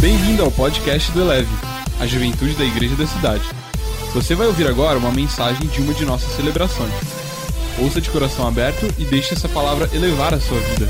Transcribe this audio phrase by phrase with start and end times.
[0.00, 1.50] Bem-vindo ao podcast do Eleve,
[2.00, 3.44] a juventude da igreja da cidade.
[4.14, 6.90] Você vai ouvir agora uma mensagem de uma de nossas celebrações.
[7.78, 10.88] Ouça de coração aberto e deixe essa palavra elevar a sua vida.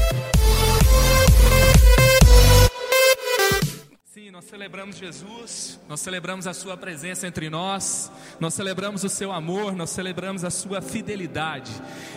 [4.04, 9.32] Sim, nós celebramos Jesus, nós celebramos a Sua presença entre nós, nós celebramos o Seu
[9.32, 11.72] amor, nós celebramos a Sua fidelidade.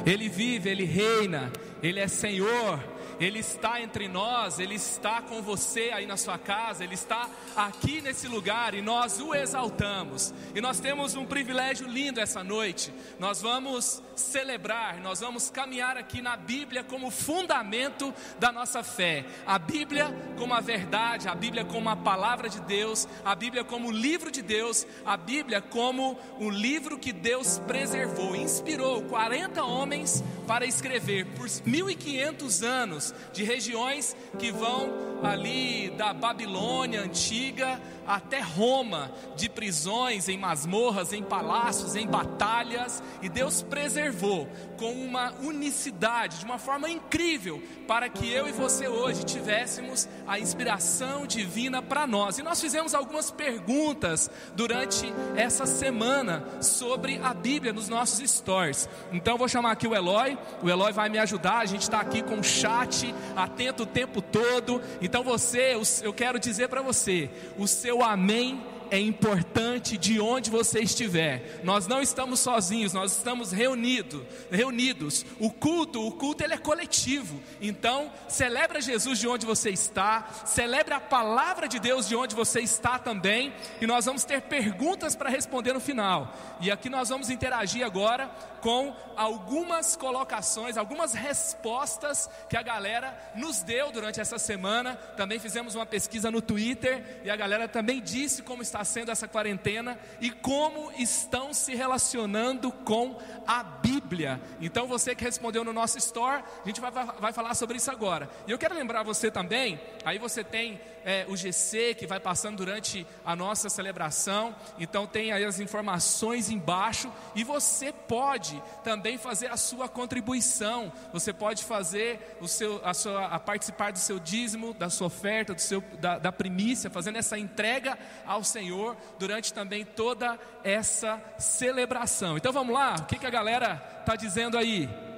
[0.06, 1.52] Ele vive, Ele reina,
[1.82, 2.80] Ele é Senhor,
[3.20, 8.02] ele está entre nós, Ele está com você aí na sua casa, Ele está aqui
[8.02, 10.34] nesse lugar e nós o exaltamos.
[10.56, 12.94] E nós temos um privilégio lindo essa noite.
[13.20, 19.26] Nós vamos celebrar, nós vamos caminhar aqui na Bíblia como fundamento da nossa fé.
[19.46, 23.90] A Bíblia como a verdade, a Bíblia como a palavra de Deus, a Bíblia como
[23.90, 30.24] o livro de Deus, a Bíblia como o livro que Deus preservou, inspirou 40 homens
[30.48, 39.12] para escrever por 1500 anos de regiões que vão ali da Babilônia antiga até Roma,
[39.36, 46.46] de prisões, em masmorras, em palácios, em batalhas, e Deus preservou com uma unicidade, de
[46.46, 52.38] uma forma incrível, para que eu e você hoje tivéssemos a inspiração divina para nós.
[52.38, 58.90] E nós fizemos algumas perguntas durante essa semana sobre a Bíblia nos nossos stories.
[59.12, 62.22] Então vou chamar aqui o Eloy, o Eloy vai me ajudar, a gente está aqui
[62.22, 64.82] com o chat atento o tempo todo.
[65.02, 70.80] Então você, eu quero dizer para você, o seu amém é importante de onde você
[70.80, 71.62] estiver.
[71.64, 75.26] Nós não estamos sozinhos, nós estamos reunidos, reunidos.
[75.40, 77.42] O culto, o culto ele é coletivo.
[77.60, 82.60] Então, celebra Jesus de onde você está, celebre a palavra de Deus de onde você
[82.62, 86.32] está também, e nós vamos ter perguntas para responder no final.
[86.62, 88.30] E aqui nós vamos interagir agora
[88.62, 94.96] com algumas colocações, algumas respostas que a galera nos deu durante essa semana.
[95.18, 99.28] Também fizemos uma pesquisa no Twitter e a galera também disse como está sendo essa
[99.28, 104.42] quarentena e como estão se relacionando com a Bíblia.
[104.62, 108.30] Então, você que respondeu no nosso store, a gente vai, vai falar sobre isso agora.
[108.48, 112.58] E eu quero lembrar você também, aí você tem é, o GC que vai passando
[112.58, 119.48] durante a nossa celebração, então tem aí as informações embaixo, e você pode também fazer
[119.48, 124.74] a sua contribuição, você pode fazer o seu, a, sua, a participar do seu dízimo,
[124.74, 129.86] da sua oferta, do seu, da, da primícia, fazendo essa entrega ao Senhor durante também
[129.86, 132.38] toda essa celebração.
[132.38, 135.13] Então vamos lá, o que, que a galera está dizendo aí?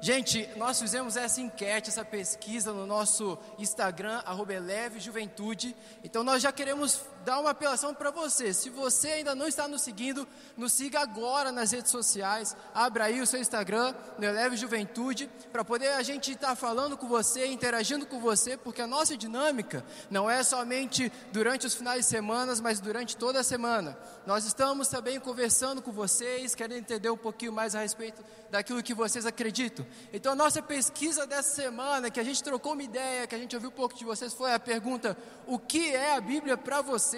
[0.00, 5.74] Gente, nós fizemos essa enquete, essa pesquisa no nosso Instagram, arroba Eleve Juventude.
[6.04, 8.54] Então nós já queremos dar uma apelação para você.
[8.54, 12.56] Se você ainda não está nos seguindo, nos siga agora nas redes sociais.
[12.72, 16.96] Abra aí o seu Instagram, no Eleve Juventude, para poder a gente estar tá falando
[16.96, 22.06] com você, interagindo com você, porque a nossa dinâmica não é somente durante os finais
[22.06, 23.98] de semana, mas durante toda a semana.
[24.24, 28.94] Nós estamos também conversando com vocês, querendo entender um pouquinho mais a respeito daquilo que
[28.94, 29.86] vocês acreditam.
[30.14, 33.54] Então, a nossa pesquisa dessa semana, que a gente trocou uma ideia, que a gente
[33.54, 35.14] ouviu um pouco de vocês, foi a pergunta:
[35.46, 37.17] o que é a Bíblia para você?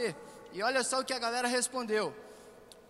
[0.52, 2.14] E olha só o que a galera respondeu.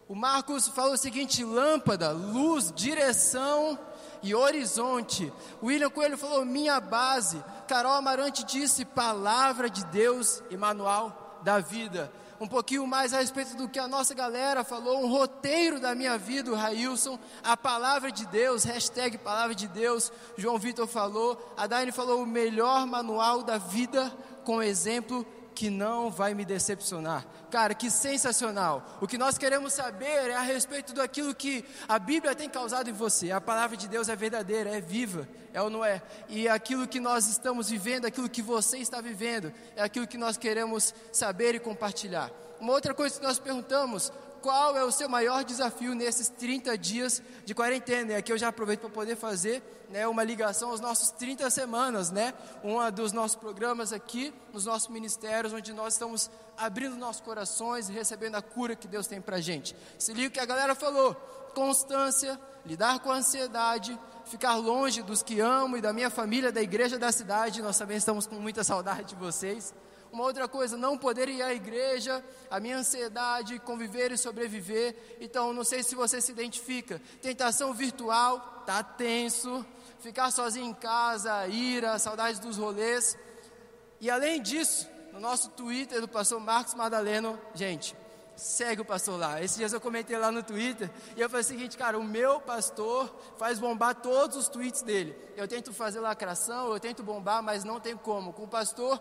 [0.08, 3.78] O Marcos falou o seguinte: lâmpada, luz, direção
[4.22, 5.32] e horizonte.
[5.62, 7.42] William Coelho falou minha base.
[7.68, 12.10] Carol Amarante disse palavra de Deus e manual da vida
[12.40, 16.16] um pouquinho mais a respeito do que a nossa galera falou, um roteiro da minha
[16.16, 21.66] vida, o Railson, a palavra de Deus, hashtag palavra de Deus, João Vitor falou, a
[21.66, 24.10] Daine falou o melhor manual da vida
[24.42, 25.26] com exemplo
[25.60, 27.26] que não vai me decepcionar.
[27.50, 28.82] Cara, que sensacional.
[28.98, 32.94] O que nós queremos saber é a respeito daquilo que a Bíblia tem causado em
[32.94, 33.30] você.
[33.30, 36.00] A palavra de Deus é verdadeira, é viva, é ou não é?
[36.30, 40.38] E aquilo que nós estamos vivendo, aquilo que você está vivendo, é aquilo que nós
[40.38, 42.30] queremos saber e compartilhar.
[42.58, 44.10] Uma outra coisa que nós perguntamos,
[44.40, 48.12] qual é o seu maior desafio nesses 30 dias de quarentena?
[48.12, 52.10] E aqui eu já aproveito para poder fazer né, uma ligação aos nossos 30 semanas,
[52.10, 52.32] né?
[52.62, 57.92] Um dos nossos programas aqui, nos nossos ministérios, onde nós estamos abrindo nossos corações e
[57.92, 59.76] recebendo a cura que Deus tem para a gente.
[59.98, 61.14] Se liga o que a galera falou:
[61.54, 66.62] constância, lidar com a ansiedade, ficar longe dos que amo e da minha família, da
[66.62, 67.60] igreja da cidade.
[67.60, 69.74] Nós também estamos com muita saudade de vocês.
[70.12, 75.16] Uma outra coisa, não poder ir à igreja, a minha ansiedade, conviver e sobreviver.
[75.20, 77.00] Então, não sei se você se identifica.
[77.22, 79.64] Tentação virtual, tá tenso.
[80.00, 83.18] Ficar sozinho em casa, ira, saudade dos rolês.
[84.00, 87.94] E além disso, no nosso Twitter do pastor Marcos Madaleno, gente,
[88.34, 89.42] segue o pastor lá.
[89.42, 92.40] Esses dias eu comentei lá no Twitter e eu falei o seguinte, cara, o meu
[92.40, 95.14] pastor faz bombar todos os tweets dele.
[95.36, 98.32] Eu tento fazer lacração, eu tento bombar, mas não tem como.
[98.32, 98.98] Com o pastor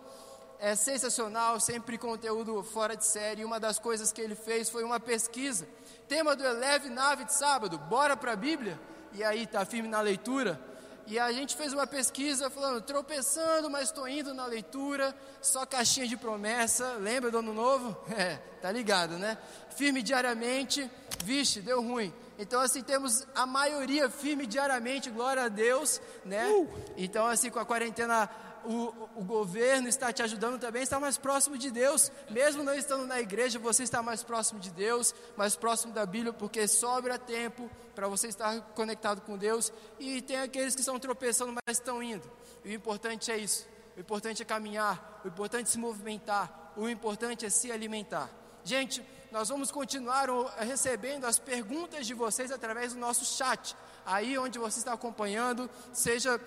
[0.60, 3.46] é sensacional, sempre conteúdo fora de série.
[3.46, 5.66] Uma das coisas que ele fez foi uma pesquisa.
[6.10, 8.78] Tema do Eleve Nave de sábado, bora para a Bíblia?
[9.14, 10.68] E aí, tá firme na leitura?
[11.10, 16.08] E a gente fez uma pesquisa falando, tropeçando, mas estou indo na leitura, só caixinha
[16.08, 17.98] de promessa, lembra do ano novo?
[18.16, 19.38] É, tá ligado, né?
[19.76, 20.92] Firme diariamente,
[21.24, 22.14] vixe, deu ruim.
[22.38, 26.48] Então, assim, temos a maioria firme diariamente, glória a Deus, né?
[26.50, 26.70] Uh!
[26.98, 28.30] Então, assim, com a quarentena
[28.66, 32.74] o, o governo está te ajudando também a estar mais próximo de Deus, mesmo não
[32.74, 37.18] estando na igreja, você está mais próximo de Deus, mais próximo da Bíblia, porque sobra
[37.18, 39.72] tempo para você estar conectado com Deus.
[40.00, 42.30] E tem aqueles que estão tropeçando, mas estão indo.
[42.64, 43.68] E o importante é isso.
[43.98, 48.30] O importante é caminhar, o importante é se movimentar, o importante é se alimentar.
[48.64, 50.28] Gente, nós vamos continuar
[50.60, 53.76] recebendo as perguntas de vocês através do nosso chat.
[54.06, 56.40] Aí onde você está acompanhando, seja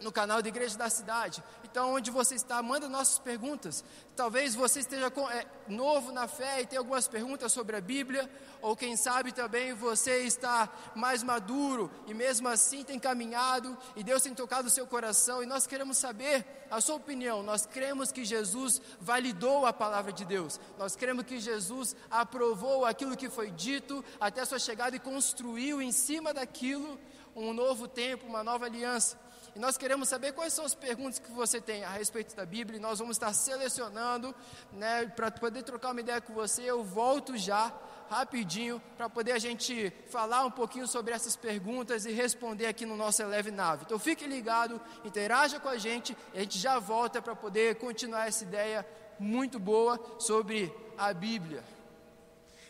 [0.00, 1.42] no canal da Igreja da Cidade.
[1.64, 3.84] Então, onde você está, manda nossas perguntas.
[4.14, 8.30] Talvez você esteja é, novo na fé e tenha algumas perguntas sobre a Bíblia,
[8.62, 14.22] ou quem sabe também você está mais maduro e mesmo assim tem caminhado e Deus
[14.22, 17.42] tem tocado o seu coração e nós queremos saber a sua opinião.
[17.42, 23.16] Nós cremos que Jesus validou a palavra de Deus, nós cremos que Jesus aprovou aquilo
[23.16, 26.98] que foi dito até a sua chegada e construiu em cima daquilo
[27.34, 29.18] um novo tempo, uma nova aliança.
[29.54, 32.78] E nós queremos saber quais são as perguntas que você tem a respeito da Bíblia.
[32.78, 34.34] E nós vamos estar selecionando,
[34.72, 36.62] né, para poder trocar uma ideia com você.
[36.62, 37.72] Eu volto já,
[38.10, 42.96] rapidinho, para poder a gente falar um pouquinho sobre essas perguntas e responder aqui no
[42.96, 43.84] nosso Eleve Nave.
[43.86, 48.26] Então fique ligado, interaja com a gente e a gente já volta para poder continuar
[48.26, 48.84] essa ideia
[49.20, 51.73] muito boa sobre a Bíblia.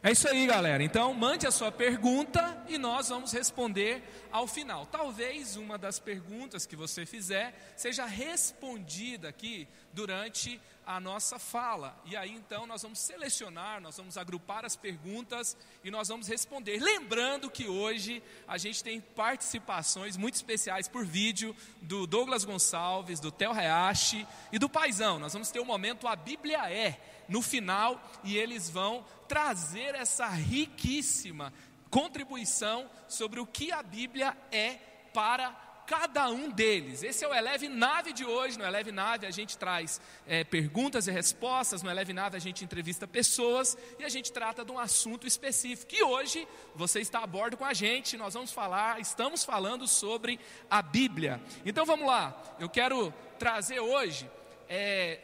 [0.06, 0.84] É isso aí, galera.
[0.84, 4.84] Então, mande a sua pergunta e nós vamos responder ao final.
[4.84, 11.98] Talvez uma das perguntas que você fizer seja respondida aqui durante a nossa fala.
[12.04, 16.78] E aí então nós vamos selecionar, nós vamos agrupar as perguntas e nós vamos responder.
[16.82, 23.32] Lembrando que hoje a gente tem participações muito especiais por vídeo do Douglas Gonçalves, do
[23.32, 25.18] Tel Hayashi e do Paizão.
[25.18, 29.02] Nós vamos ter o um momento A Bíblia é no final e eles vão
[29.34, 31.52] trazer essa riquíssima
[31.90, 34.74] contribuição sobre o que a Bíblia é
[35.12, 35.50] para
[35.88, 37.02] cada um deles.
[37.02, 38.56] Esse é o Eleve Nave de hoje.
[38.56, 41.82] No Eleve Nave a gente traz é, perguntas e respostas.
[41.82, 45.92] No Eleve Nave a gente entrevista pessoas e a gente trata de um assunto específico.
[45.92, 48.16] E hoje você está a bordo com a gente.
[48.16, 50.38] Nós vamos falar, estamos falando sobre
[50.70, 51.42] a Bíblia.
[51.66, 52.40] Então vamos lá.
[52.60, 54.30] Eu quero trazer hoje
[54.68, 55.18] é,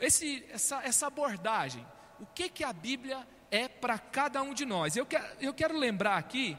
[0.00, 1.86] esse, essa, essa abordagem.
[2.20, 4.96] O que, que a Bíblia é para cada um de nós?
[4.96, 6.56] Eu quero, eu quero lembrar aqui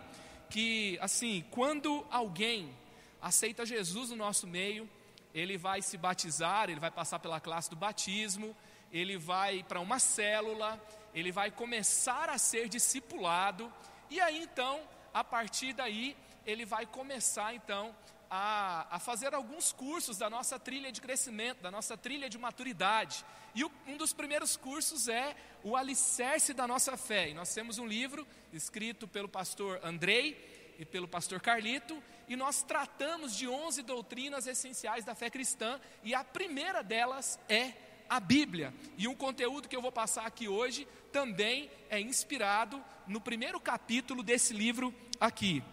[0.50, 2.76] que, assim, quando alguém
[3.22, 4.90] aceita Jesus no nosso meio,
[5.34, 8.56] ele vai se batizar, ele vai passar pela classe do batismo,
[8.92, 10.82] ele vai para uma célula,
[11.14, 13.72] ele vai começar a ser discipulado,
[14.10, 14.82] e aí então,
[15.14, 16.16] a partir daí,
[16.46, 17.96] ele vai começar então
[18.30, 23.26] a, a, fazer alguns cursos da nossa trilha de crescimento, da nossa trilha de maturidade.
[23.56, 27.30] E o, um dos primeiros cursos é o alicerce da nossa fé.
[27.30, 32.64] E nós temos um livro escrito pelo pastor Andrei e pelo pastor Carlito, e nós
[32.64, 37.74] tratamos de 11 doutrinas essenciais da fé cristã, e a primeira delas é
[38.08, 38.74] a Bíblia.
[38.98, 44.24] E um conteúdo que eu vou passar aqui hoje também é inspirado no primeiro capítulo
[44.24, 45.64] desse livro aqui.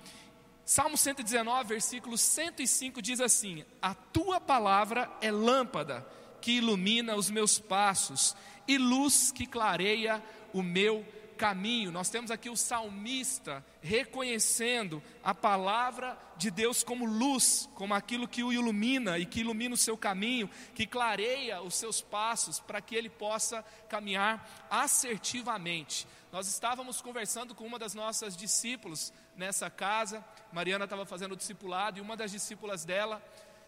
[0.66, 6.04] Salmo 119, versículo 105 diz assim: A tua palavra é lâmpada
[6.40, 8.34] que ilumina os meus passos
[8.66, 10.20] e luz que clareia
[10.52, 11.06] o meu
[11.36, 11.92] caminho.
[11.92, 18.42] Nós temos aqui o salmista reconhecendo a palavra de Deus como luz, como aquilo que
[18.42, 22.96] o ilumina e que ilumina o seu caminho, que clareia os seus passos para que
[22.96, 26.08] ele possa caminhar assertivamente.
[26.32, 30.24] Nós estávamos conversando com uma das nossas discípulos nessa casa,
[30.56, 33.22] Mariana estava fazendo o discipulado e uma das discípulas dela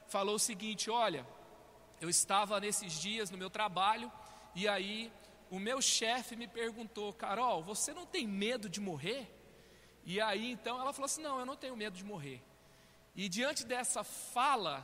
[0.06, 1.26] falou o seguinte: Olha,
[2.00, 4.10] eu estava nesses dias no meu trabalho
[4.54, 5.12] e aí
[5.50, 9.30] o meu chefe me perguntou, Carol, você não tem medo de morrer?
[10.02, 12.42] E aí então ela falou assim: Não, eu não tenho medo de morrer.
[13.14, 14.82] E diante dessa fala,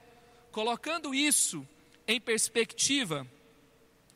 [0.51, 1.69] Colocando isso
[2.07, 3.27] em perspectiva,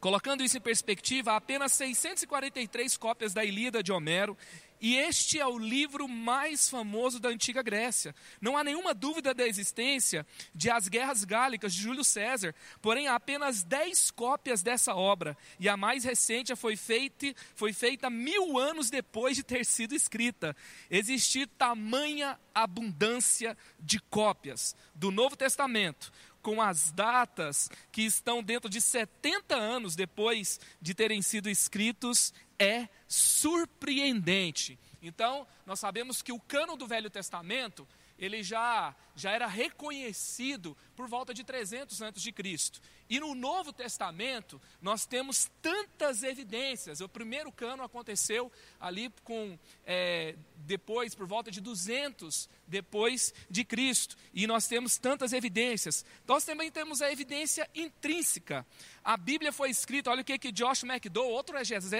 [0.00, 4.36] colocando isso em perspectiva, apenas 643 cópias da Ilíada de Homero
[4.80, 8.14] e este é o livro mais famoso da antiga Grécia.
[8.40, 13.14] Não há nenhuma dúvida da existência de As Guerras Gálicas de Júlio César, porém há
[13.14, 18.90] apenas dez cópias dessa obra, e a mais recente foi feita, foi feita mil anos
[18.90, 20.56] depois de ter sido escrita.
[20.90, 26.12] Existir tamanha abundância de cópias do Novo Testamento,
[26.46, 32.88] com as datas que estão dentro de 70 anos depois de terem sido escritos, é
[33.06, 34.78] surpreendente.
[35.02, 37.86] Então, nós sabemos que o cano do Velho Testamento,
[38.18, 42.80] ele já, já era reconhecido por volta de 300 antes de Cristo.
[43.08, 47.00] E no Novo Testamento, nós temos tantas evidências.
[47.00, 54.16] O primeiro cano aconteceu ali com, é, depois, por volta de 200 depois de Cristo.
[54.34, 56.04] E nós temos tantas evidências.
[56.26, 58.66] Nós também temos a evidência intrínseca.
[59.06, 61.56] A Bíblia foi escrita, olha o que, que Josh McDowell, outro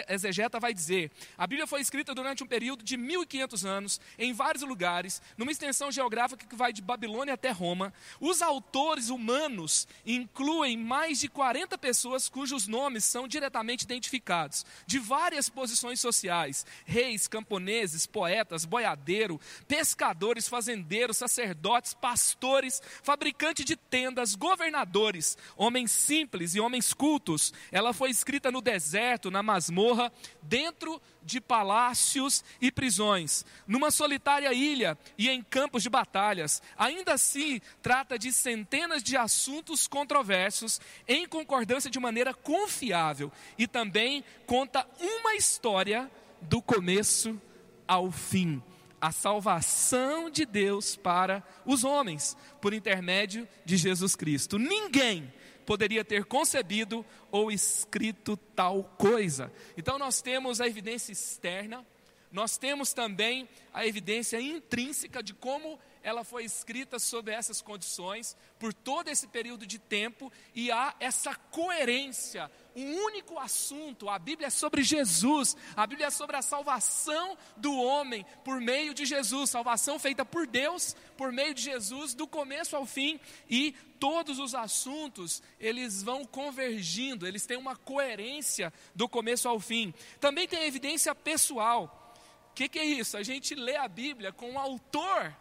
[0.08, 1.08] exegeta, vai dizer.
[1.38, 5.92] A Bíblia foi escrita durante um período de 1500 anos, em vários lugares, numa extensão
[5.92, 7.94] geográfica que vai de Babilônia até Roma.
[8.20, 15.48] Os autores humanos incluem mais de 40 pessoas cujos nomes são diretamente identificados, de várias
[15.48, 25.92] posições sociais: reis, camponeses, poetas, boiadeiro, pescadores, fazendeiros, sacerdotes, pastores, fabricantes de tendas, governadores, homens
[25.92, 27.52] simples e homens cultos.
[27.70, 30.12] Ela foi escrita no deserto, na masmorra,
[30.42, 36.62] dentro de palácios e prisões, numa solitária ilha e em campos de batalhas.
[36.78, 44.24] Ainda assim, trata de centenas de assuntos controversos em concordância de maneira confiável e também
[44.46, 46.10] conta uma história
[46.40, 47.40] do começo
[47.86, 48.62] ao fim.
[49.00, 54.58] A salvação de Deus para os homens, por intermédio de Jesus Cristo.
[54.58, 55.32] Ninguém
[55.66, 59.52] poderia ter concebido ou escrito tal coisa.
[59.76, 61.84] Então nós temos a evidência externa,
[62.30, 68.72] nós temos também a evidência intrínseca de como ela foi escrita sob essas condições, por
[68.72, 74.08] todo esse período de tempo, e há essa coerência, um único assunto.
[74.08, 78.92] A Bíblia é sobre Jesus, a Bíblia é sobre a salvação do homem por meio
[78.92, 83.18] de Jesus, salvação feita por Deus por meio de Jesus, do começo ao fim,
[83.48, 89.94] e todos os assuntos eles vão convergindo, eles têm uma coerência do começo ao fim.
[90.20, 92.14] Também tem evidência pessoal.
[92.50, 93.16] O que, que é isso?
[93.16, 95.34] A gente lê a Bíblia com o autor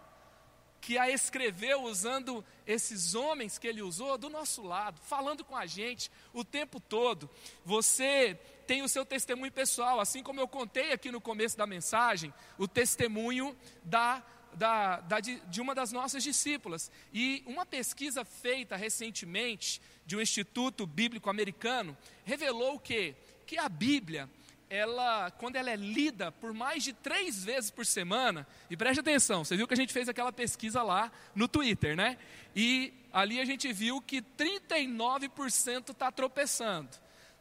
[0.86, 5.66] que a escreveu usando esses homens que ele usou do nosso lado, falando com a
[5.66, 7.28] gente o tempo todo.
[7.66, 12.32] Você tem o seu testemunho pessoal, assim como eu contei aqui no começo da mensagem,
[12.56, 14.24] o testemunho da,
[14.54, 16.92] da, da de, de uma das nossas discípulas.
[17.12, 23.16] E uma pesquisa feita recentemente de um instituto bíblico americano revelou que,
[23.48, 24.30] que a Bíblia
[24.70, 29.44] ela, quando ela é lida por mais de três vezes por semana, e preste atenção,
[29.44, 32.18] você viu que a gente fez aquela pesquisa lá no Twitter, né?
[32.56, 36.90] E ali a gente viu que 39% está tropeçando.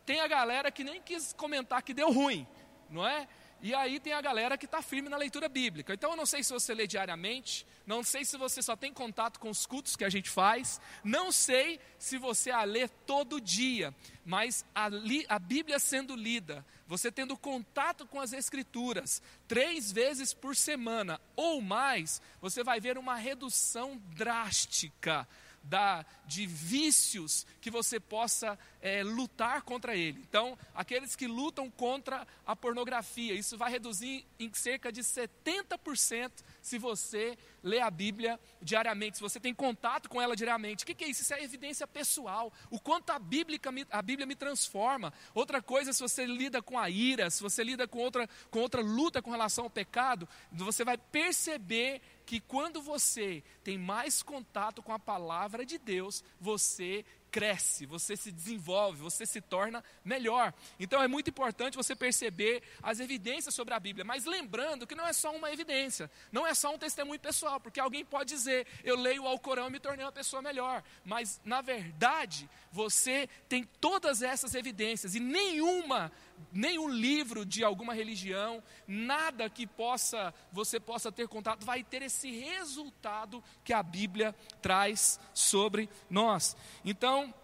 [0.05, 2.47] Tem a galera que nem quis comentar que deu ruim,
[2.91, 3.27] não é?
[3.65, 5.95] E aí tem a galera que está firme na leitura bíblica.
[5.95, 9.41] Então eu não sei se você lê diariamente, não sei se você só tem contato
[9.41, 13.95] com os cultos que a gente faz, não sei se você a lê todo dia,
[14.23, 20.35] mas a, li, a Bíblia sendo lida, você tendo contato com as Escrituras três vezes
[20.35, 25.27] por semana ou mais, você vai ver uma redução drástica
[25.65, 30.21] da, de vícios que você possa é, lutar contra ele.
[30.29, 36.31] Então, aqueles que lutam contra a pornografia, isso vai reduzir em cerca de 70%
[36.61, 40.85] se você lê a Bíblia diariamente, se você tem contato com ela diariamente.
[40.85, 41.23] O que, que é isso?
[41.23, 42.53] Isso é evidência pessoal.
[42.71, 45.13] O quanto a Bíblia, me, a Bíblia me transforma.
[45.35, 48.83] Outra coisa, se você lida com a ira, se você lida com outra, com outra
[48.83, 54.93] luta com relação ao pecado, você vai perceber que quando você tem mais contato com
[54.93, 57.05] a palavra de Deus, você
[57.35, 60.55] cresce, você se desenvolve, você se torna melhor.
[60.79, 65.05] Então é muito importante você perceber as evidências sobre a Bíblia, mas lembrando que não
[65.05, 68.95] é só uma evidência, não é só um testemunho pessoal, porque alguém pode dizer, eu
[68.95, 74.23] leio o Alcorão e me tornei uma pessoa melhor, mas na verdade você tem todas
[74.23, 76.13] essas evidências e nenhuma
[76.53, 82.31] nenhum livro de alguma religião, nada que possa você possa ter contato vai ter esse
[82.31, 86.57] resultado que a Bíblia traz sobre nós.
[86.85, 87.35] Então,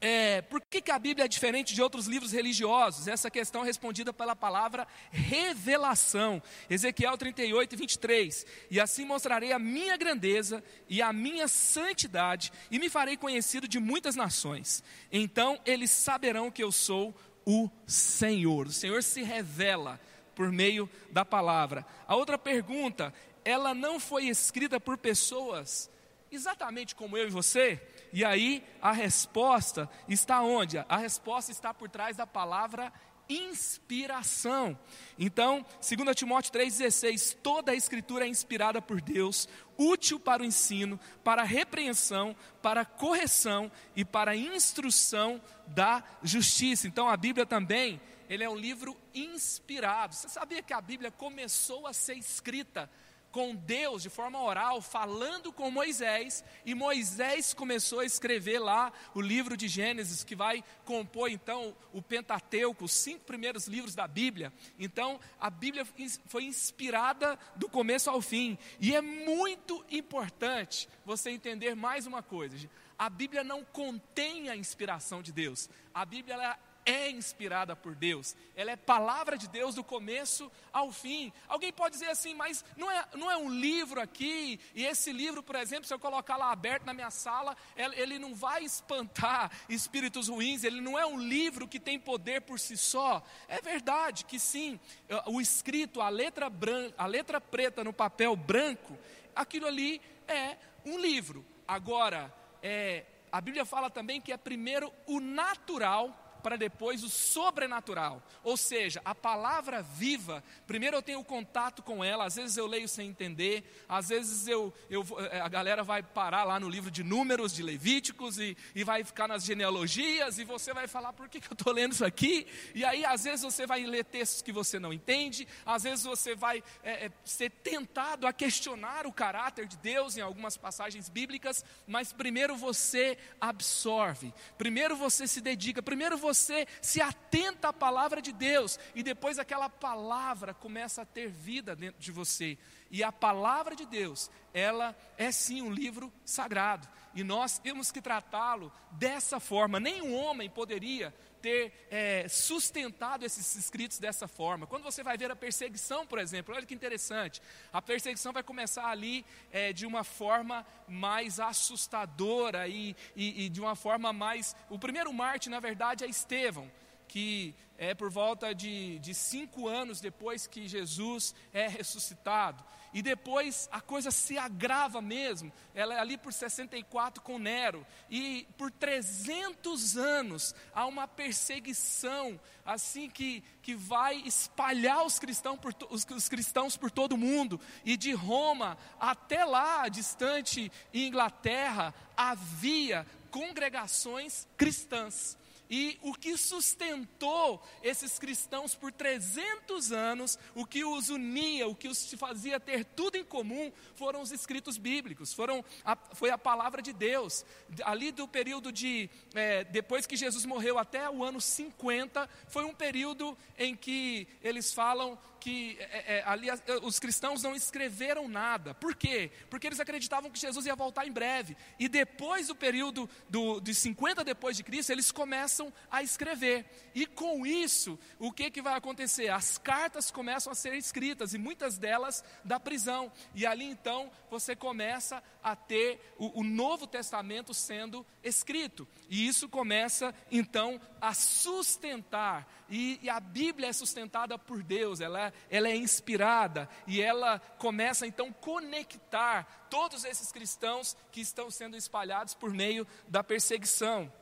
[0.00, 3.08] é, por que, que a Bíblia é diferente de outros livros religiosos?
[3.08, 6.42] Essa questão é respondida pela palavra revelação.
[6.68, 8.46] Ezequiel 38, 23.
[8.70, 13.78] E assim mostrarei a minha grandeza e a minha santidade, e me farei conhecido de
[13.78, 14.82] muitas nações.
[15.10, 17.14] Então eles saberão que eu sou
[17.46, 18.66] o Senhor.
[18.66, 19.98] O Senhor se revela
[20.34, 21.86] por meio da palavra.
[22.06, 25.88] A outra pergunta, ela não foi escrita por pessoas
[26.30, 27.80] exatamente como eu e você?
[28.12, 30.78] E aí a resposta está onde?
[30.78, 32.92] A resposta está por trás da palavra
[33.28, 34.78] inspiração.
[35.18, 39.48] Então, 2 Timóteo 3,16: toda a escritura é inspirada por Deus,
[39.78, 46.02] útil para o ensino, para a repreensão, para a correção e para a instrução da
[46.22, 46.86] justiça.
[46.86, 50.14] Então, a Bíblia também, ele é um livro inspirado.
[50.14, 52.90] Você sabia que a Bíblia começou a ser escrita
[53.30, 59.20] com Deus de forma oral, falando com Moisés, e Moisés começou a escrever lá o
[59.20, 64.52] livro de Gênesis, que vai compor então o Pentateuco, os cinco primeiros livros da Bíblia.
[64.78, 65.86] Então, a Bíblia
[66.26, 72.56] foi inspirada do começo ao fim, e é muito importante você entender mais uma coisa:
[72.98, 78.70] a Bíblia não contém a inspiração de Deus, a Bíblia é inspirada por Deus, ela
[78.70, 81.32] é palavra de Deus do começo ao fim.
[81.48, 85.42] Alguém pode dizer assim, mas não é, não é um livro aqui, e esse livro,
[85.42, 90.28] por exemplo, se eu colocar lá aberto na minha sala, ele não vai espantar espíritos
[90.28, 93.20] ruins, ele não é um livro que tem poder por si só.
[93.48, 94.78] É verdade que sim,
[95.26, 98.96] o escrito, a letra, branca, a letra preta no papel branco,
[99.34, 101.44] aquilo ali é um livro.
[101.66, 108.22] Agora, é, a Bíblia fala também que é primeiro o natural para depois o sobrenatural.
[108.44, 112.86] Ou seja, a palavra viva, primeiro eu tenho contato com ela, às vezes eu leio
[112.86, 117.02] sem entender, às vezes eu, eu, eh, a galera vai parar lá no livro de
[117.02, 121.40] Números, de Levíticos, e, e vai ficar nas genealogias, e você vai falar, por que,
[121.40, 122.46] que eu estou lendo isso aqui?
[122.76, 126.36] E aí, às vezes, você vai ler textos que você não entende, às vezes você
[126.36, 131.64] vai é, é, ser tentado a questionar o caráter de Deus em algumas passagens bíblicas,
[131.88, 138.20] mas primeiro você absorve, primeiro você se dedica, primeiro você você se atenta à palavra
[138.20, 142.58] de Deus e depois aquela palavra começa a ter vida dentro de você.
[142.90, 146.88] E a palavra de Deus, ela é sim um livro sagrado.
[147.14, 149.80] E nós temos que tratá-lo dessa forma.
[149.80, 151.14] Nenhum homem poderia
[151.46, 154.66] ter é, sustentado esses escritos dessa forma.
[154.66, 157.40] Quando você vai ver a perseguição, por exemplo, olha que interessante.
[157.72, 163.60] A perseguição vai começar ali é, de uma forma mais assustadora e, e, e de
[163.60, 164.56] uma forma mais.
[164.68, 166.68] O primeiro Marte, na verdade, é Estevão
[167.08, 172.64] que é por volta de, de cinco anos depois que Jesus é ressuscitado.
[172.96, 175.52] E depois a coisa se agrava mesmo.
[175.74, 177.86] Ela é ali por 64 com Nero.
[178.08, 185.74] E por 300 anos há uma perseguição, assim que, que vai espalhar os cristãos, por,
[185.90, 187.60] os, os cristãos por todo o mundo.
[187.84, 195.36] E de Roma até lá, distante, Inglaterra, havia congregações cristãs.
[195.68, 201.88] E o que sustentou esses cristãos por 300 anos, o que os unia, o que
[201.88, 206.80] os fazia ter tudo em comum, foram os escritos bíblicos, foram a, foi a palavra
[206.80, 207.44] de Deus.
[207.84, 212.74] Ali do período de, é, depois que Jesus morreu até o ano 50, foi um
[212.74, 216.48] período em que eles falam que é, é, ali
[216.82, 218.74] os cristãos não escreveram nada.
[218.74, 219.30] Por quê?
[219.48, 221.56] Porque eles acreditavam que Jesus ia voltar em breve.
[221.78, 226.66] E depois do período do, de 50 depois de Cristo, eles começam a escrever.
[226.96, 229.28] E com isso, o que, que vai acontecer?
[229.28, 233.12] As cartas começam a ser escritas, e muitas delas da prisão.
[233.32, 238.88] E ali então você começa a ter o, o Novo Testamento sendo escrito.
[239.08, 242.65] E isso começa então a sustentar.
[242.68, 248.06] E, e a Bíblia é sustentada por Deus, ela, ela é inspirada e ela começa
[248.06, 254.12] então a conectar todos esses cristãos que estão sendo espalhados por meio da perseguição.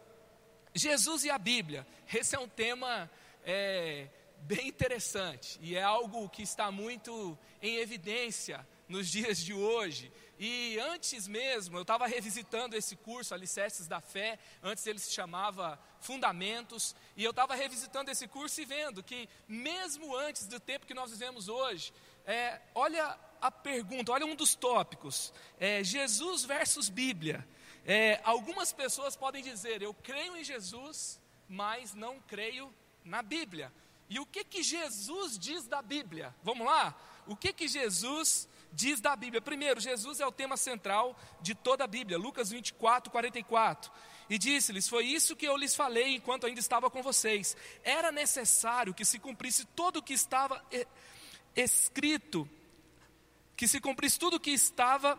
[0.75, 3.11] Jesus e a Bíblia, esse é um tema
[3.45, 4.09] é,
[4.41, 10.13] bem interessante e é algo que está muito em evidência nos dias de hoje.
[10.39, 15.79] E antes mesmo, eu estava revisitando esse curso, Alicerces da Fé, antes ele se chamava
[16.05, 20.93] Fundamentos, e eu estava revisitando esse curso e vendo que, mesmo antes do tempo que
[20.93, 21.95] nós vivemos hoje,
[22.27, 27.49] é, olha a pergunta, olha um dos tópicos: é, Jesus versus Bíblia.
[27.87, 32.71] É, algumas pessoas podem dizer, eu creio em Jesus, mas não creio
[33.03, 33.73] na Bíblia.
[34.07, 36.35] E o que que Jesus diz da Bíblia?
[36.43, 36.95] Vamos lá?
[37.27, 39.41] O que que Jesus diz da Bíblia?
[39.41, 43.91] Primeiro, Jesus é o tema central de toda a Bíblia, Lucas 24, 44.
[44.29, 47.57] E disse-lhes: Foi isso que eu lhes falei enquanto ainda estava com vocês.
[47.83, 50.65] Era necessário que se cumprisse todo o que estava
[51.55, 52.49] escrito,
[53.57, 55.19] que se cumprisse tudo o que estava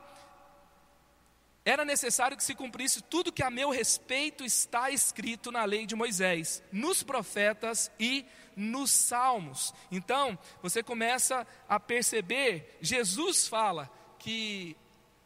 [1.66, 5.96] era necessário que se cumprisse tudo que a meu respeito está escrito na lei de
[5.96, 8.24] Moisés, nos profetas e
[8.56, 9.74] nos salmos.
[9.92, 13.90] Então, você começa a perceber, Jesus fala
[14.20, 14.78] que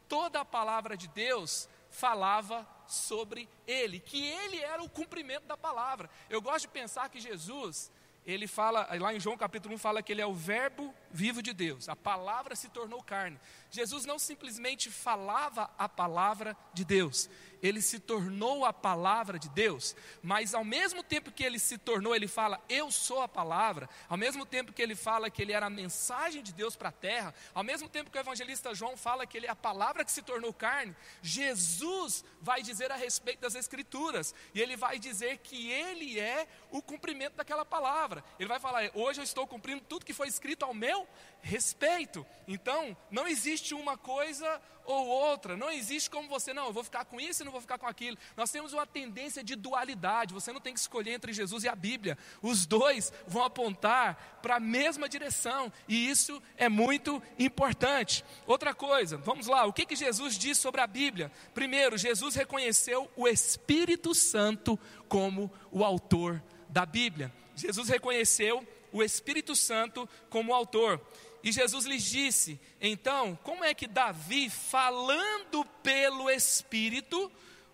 [0.08, 6.10] toda a palavra de Deus falava sobre ele, que ele era o cumprimento da palavra.
[6.28, 7.90] Eu gosto de pensar que Jesus,
[8.26, 11.52] ele fala, lá em João capítulo 1 fala que ele é o verbo vivo de
[11.52, 13.38] Deus, a palavra se tornou carne.
[13.70, 17.28] Jesus não simplesmente falava a palavra de Deus,
[17.62, 22.14] ele se tornou a palavra de Deus, mas ao mesmo tempo que ele se tornou,
[22.14, 25.66] ele fala, eu sou a palavra, ao mesmo tempo que ele fala que ele era
[25.66, 29.26] a mensagem de Deus para a terra, ao mesmo tempo que o evangelista João fala
[29.26, 33.54] que ele é a palavra que se tornou carne, Jesus vai dizer a respeito das
[33.54, 38.90] Escrituras, e ele vai dizer que ele é o cumprimento daquela palavra, ele vai falar,
[38.94, 40.99] hoje eu estou cumprindo tudo que foi escrito ao meu
[41.42, 45.56] respeito, então não existe uma coisa ou outra.
[45.56, 47.86] Não existe como você, não, eu vou ficar com isso e não vou ficar com
[47.86, 48.18] aquilo.
[48.36, 50.34] Nós temos uma tendência de dualidade.
[50.34, 52.18] Você não tem que escolher entre Jesus e a Bíblia.
[52.42, 55.72] Os dois vão apontar para a mesma direção.
[55.88, 58.24] E isso é muito importante.
[58.46, 61.30] Outra coisa, vamos lá, o que, que Jesus diz sobre a Bíblia?
[61.54, 67.32] Primeiro, Jesus reconheceu o Espírito Santo como o autor da Bíblia.
[67.54, 71.00] Jesus reconheceu o Espírito Santo como autor.
[71.42, 77.30] E Jesus lhes disse: então, como é que Davi, falando pelo Espírito,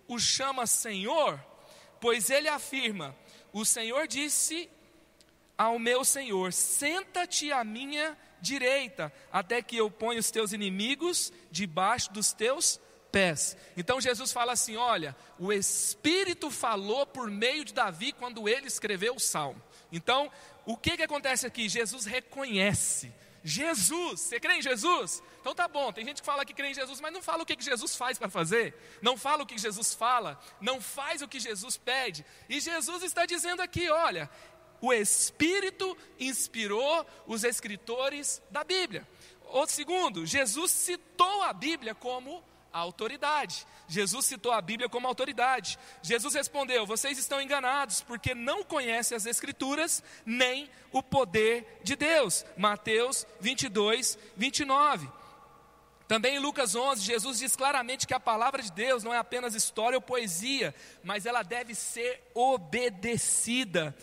[0.09, 1.41] o chama Senhor?
[2.01, 3.17] Pois ele afirma:
[3.53, 4.69] O Senhor disse
[5.57, 12.13] ao meu Senhor: Senta-te à minha direita, até que eu ponha os teus inimigos debaixo
[12.13, 13.57] dos teus pés.
[13.77, 19.15] Então Jesus fala assim: Olha, o Espírito falou por meio de Davi quando ele escreveu
[19.15, 19.63] o salmo.
[19.91, 20.31] Então,
[20.65, 21.69] o que, que acontece aqui?
[21.69, 23.13] Jesus reconhece
[23.47, 25.23] Jesus, você crê em Jesus?
[25.41, 27.47] Então tá bom, tem gente que fala que crê em Jesus, mas não fala o
[27.47, 31.29] que, que Jesus faz para fazer, não fala o que Jesus fala, não faz o
[31.29, 32.27] que Jesus pede.
[32.49, 34.29] E Jesus está dizendo aqui: olha,
[34.81, 39.07] o Espírito inspirou os escritores da Bíblia.
[39.53, 42.43] O segundo, Jesus citou a Bíblia como
[42.77, 43.67] a autoridade.
[43.89, 45.79] Jesus citou a Bíblia como autoridade.
[46.03, 52.45] Jesus respondeu: Vocês estão enganados, porque não conhecem as Escrituras nem o poder de Deus.
[52.55, 55.09] Mateus 22, 29.
[56.07, 59.55] Também em Lucas 11, Jesus diz claramente que a palavra de Deus não é apenas
[59.55, 63.97] história ou poesia, mas ela deve ser obedecida.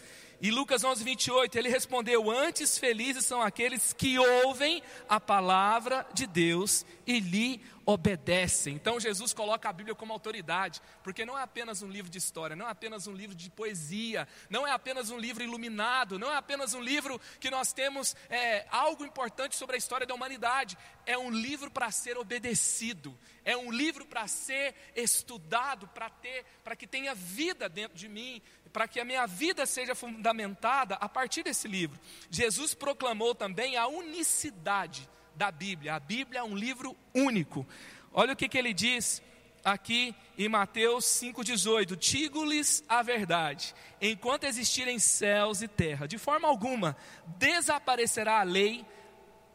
[0.43, 6.27] E Lucas 11, 28, ele respondeu: Antes felizes são aqueles que ouvem a palavra de
[6.27, 8.75] Deus e lhe obedecem.
[8.75, 12.56] Então Jesus coloca a Bíblia como autoridade, porque não é apenas um livro de história,
[12.56, 16.36] não é apenas um livro de poesia, não é apenas um livro iluminado, não é
[16.36, 20.77] apenas um livro que nós temos é, algo importante sobre a história da humanidade.
[21.06, 26.75] É um livro para ser obedecido, é um livro para ser estudado, para ter, para
[26.75, 28.41] que tenha vida dentro de mim,
[28.73, 31.99] para que a minha vida seja fundamentada a partir desse livro.
[32.29, 35.93] Jesus proclamou também a unicidade da Bíblia.
[35.93, 37.65] A Bíblia é um livro único.
[38.12, 39.21] Olha o que, que ele diz
[39.63, 46.97] aqui em Mateus 5,18: Digo-lhes a verdade, enquanto existirem céus e terra, de forma alguma
[47.38, 48.83] desaparecerá a lei,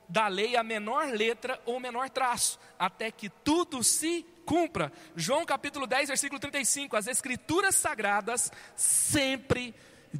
[0.08, 4.90] da lei a menor letra ou menor traço, até que tudo se cumpra.
[5.14, 9.74] João capítulo 10, versículo 35: As escrituras sagradas sempre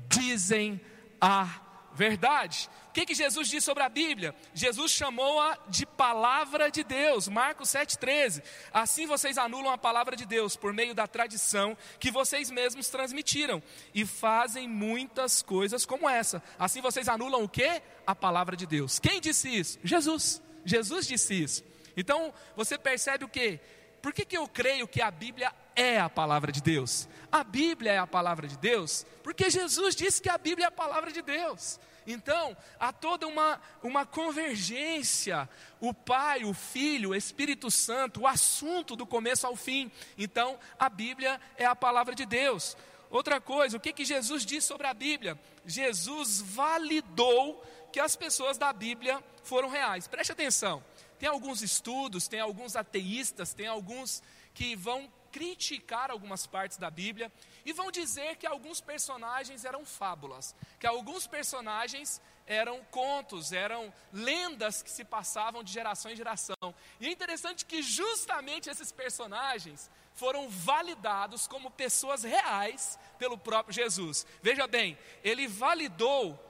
[0.07, 0.79] dizem
[1.19, 1.63] a
[1.95, 2.69] verdade.
[2.91, 4.35] O que, que Jesus diz sobre a Bíblia?
[4.53, 8.43] Jesus chamou-a de palavra de Deus, Marcos 7,13.
[8.71, 13.63] Assim vocês anulam a palavra de Deus por meio da tradição que vocês mesmos transmitiram
[13.95, 16.43] e fazem muitas coisas como essa.
[16.59, 17.81] Assim vocês anulam o que?
[18.07, 18.99] A palavra de Deus.
[18.99, 19.79] Quem disse isso?
[19.83, 20.43] Jesus.
[20.67, 21.65] Jesus disse isso.
[21.97, 23.59] Então você percebe o que?
[24.01, 27.09] Por que, que eu creio que a Bíblia é a palavra de Deus?
[27.31, 30.71] A Bíblia é a palavra de Deus porque Jesus disse que a Bíblia é a
[30.71, 31.79] palavra de Deus.
[32.07, 35.47] Então, há toda uma, uma convergência.
[35.79, 39.93] O Pai, o Filho, o Espírito Santo, o assunto do começo ao fim.
[40.17, 42.75] Então, a Bíblia é a palavra de Deus.
[43.11, 45.39] Outra coisa, o que, que Jesus diz sobre a Bíblia?
[45.67, 50.09] Jesus validou que as pessoas da Bíblia foram reais.
[50.09, 50.83] Preste atenção.
[51.19, 54.23] Tem alguns estudos, tem alguns ateístas, tem alguns
[54.55, 57.31] que vão criticar algumas partes da Bíblia
[57.65, 64.83] e vão dizer que alguns personagens eram fábulas, que alguns personagens eram contos, eram lendas
[64.83, 66.75] que se passavam de geração em geração.
[66.99, 74.27] E é interessante que justamente esses personagens foram validados como pessoas reais pelo próprio Jesus.
[74.43, 76.48] Veja bem, ele validou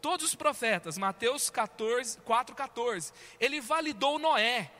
[0.00, 3.12] todos os profetas, Mateus 14, 4,14.
[3.38, 4.70] Ele validou Noé.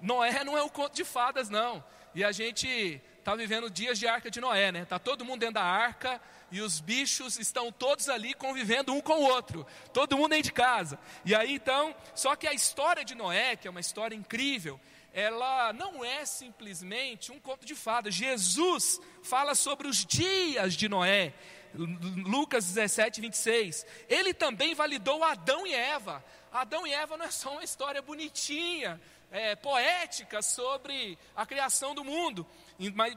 [0.00, 1.82] Noé não é um conto de fadas, não.
[2.14, 4.82] E a gente está vivendo dias de arca de Noé, né?
[4.82, 9.14] Está todo mundo dentro da arca e os bichos estão todos ali convivendo um com
[9.14, 10.98] o outro, todo mundo dentro de casa.
[11.24, 14.80] E aí então, só que a história de Noé, que é uma história incrível,
[15.12, 18.14] ela não é simplesmente um conto de fadas.
[18.14, 21.32] Jesus fala sobre os dias de Noé.
[21.74, 23.86] Lucas 17, 26.
[24.08, 26.24] Ele também validou Adão e Eva.
[26.52, 29.00] Adão e Eva não é só uma história bonitinha,
[29.30, 32.46] é, poética sobre a criação do mundo.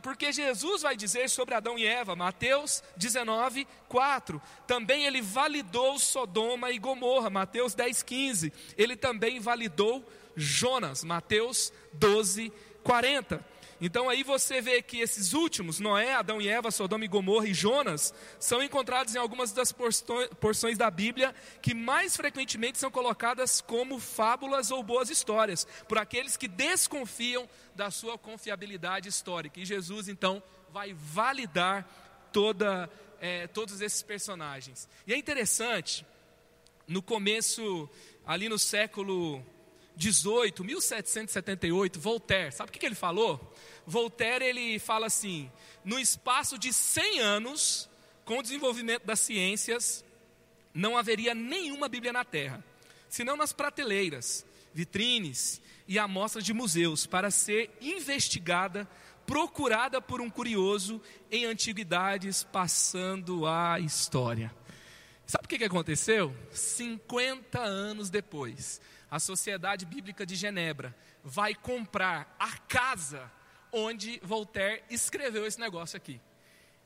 [0.02, 4.42] Porque Jesus vai dizer sobre Adão e Eva, Mateus 19, 4.
[4.66, 8.54] Também ele validou Sodoma e Gomorra, Mateus 10, 15.
[8.78, 12.52] Ele também validou Jonas, Mateus 12,
[12.84, 13.46] 40.
[13.82, 17.54] Então aí você vê que esses últimos, Noé, Adão e Eva, Sodoma e Gomorra e
[17.54, 24.00] Jonas, são encontrados em algumas das porções da Bíblia que mais frequentemente são colocadas como
[24.00, 29.60] fábulas ou boas histórias, por aqueles que desconfiam da sua confiabilidade histórica.
[29.60, 31.88] E Jesus então vai validar
[32.34, 32.90] toda,
[33.22, 34.90] é, todos esses personagens.
[35.08, 36.06] E é interessante,
[36.86, 37.90] no começo,
[38.26, 39.44] ali no século
[40.00, 43.54] 18, 1778, Voltaire, sabe o que, ele falou?
[43.86, 45.52] Voltaire ele fala assim:
[45.84, 47.90] no espaço de 100 anos,
[48.24, 50.06] com o desenvolvimento das ciências,
[50.74, 52.64] não haveria nenhuma Bíblia na Terra,
[53.10, 58.88] senão nas prateleiras, vitrines e amostras de museus, para ser investigada,
[59.26, 64.56] procurada por um curioso em antiguidades, passando a história.
[65.26, 66.34] Sabe o que aconteceu?
[66.52, 73.32] 50 anos depois, a Sociedade Bíblica de Genebra vai comprar a casa
[73.72, 76.20] onde Voltaire escreveu esse negócio aqui.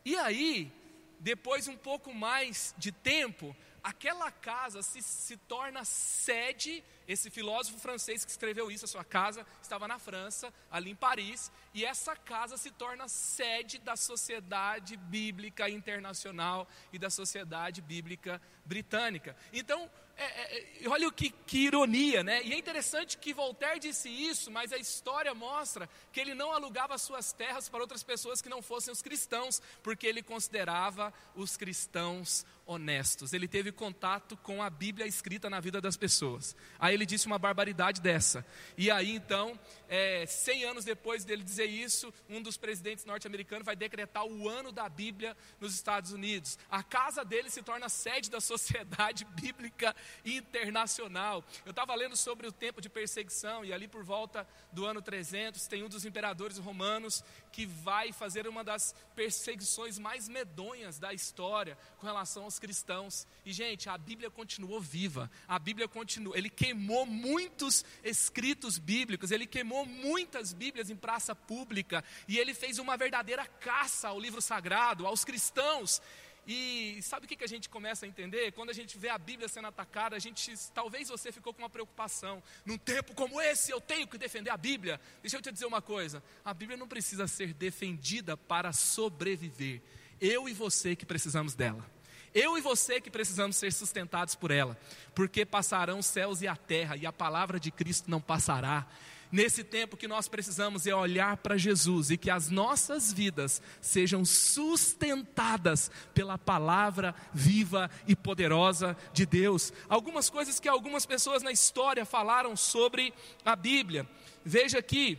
[0.05, 0.71] E aí,
[1.19, 6.83] depois um pouco mais de tempo, aquela casa se, se torna sede.
[7.07, 11.51] Esse filósofo francês que escreveu isso, a sua casa estava na França, ali em Paris,
[11.73, 19.35] e essa casa se torna sede da Sociedade Bíblica Internacional e da Sociedade Bíblica Britânica.
[19.51, 22.43] Então, é, é, é, olha que, que, ironia, né?
[22.43, 26.97] E é interessante que Voltaire disse isso, mas a história mostra que ele não alugava
[26.99, 32.45] suas terras para outras pessoas que não fossem os cristãos, porque ele considerava os cristãos
[32.65, 33.33] honestos.
[33.33, 36.55] Ele teve contato com a Bíblia escrita na vida das pessoas.
[36.93, 38.45] Aí ele disse uma barbaridade dessa.
[38.77, 43.75] E aí então, é, 100 anos depois dele dizer isso, um dos presidentes norte-americanos vai
[43.75, 46.59] decretar o ano da Bíblia nos Estados Unidos.
[46.69, 51.43] A casa dele se torna sede da Sociedade Bíblica Internacional.
[51.65, 55.65] Eu estava lendo sobre o tempo de perseguição e ali por volta do ano 300
[55.65, 61.77] tem um dos imperadores romanos que vai fazer uma das perseguições mais medonhas da história
[61.99, 63.27] com relação aos cristãos.
[63.45, 65.29] E gente, a Bíblia continuou viva.
[65.47, 66.35] A Bíblia continua.
[66.35, 72.79] Ele queimou muitos escritos bíblicos, ele queimou muitas Bíblias em praça pública e ele fez
[72.79, 76.01] uma verdadeira caça ao livro sagrado, aos cristãos.
[76.45, 78.51] E sabe o que, que a gente começa a entender?
[78.51, 81.69] Quando a gente vê a Bíblia sendo atacada, a gente, talvez você ficou com uma
[81.69, 82.43] preocupação.
[82.65, 84.99] Num tempo como esse, eu tenho que defender a Bíblia.
[85.21, 89.81] Deixa eu te dizer uma coisa: a Bíblia não precisa ser defendida para sobreviver.
[90.19, 91.85] Eu e você que precisamos dela.
[92.33, 94.75] Eu e você que precisamos ser sustentados por ela,
[95.13, 98.87] porque passarão os céus e a terra, e a palavra de Cristo não passará.
[99.33, 104.23] Nesse tempo que nós precisamos é olhar para Jesus e que as nossas vidas sejam
[104.23, 109.73] sustentadas pela palavra viva e poderosa de Deus.
[109.89, 113.11] Algumas coisas que algumas pessoas na história falaram sobre
[113.43, 114.07] a Bíblia.
[114.45, 115.17] Veja aqui,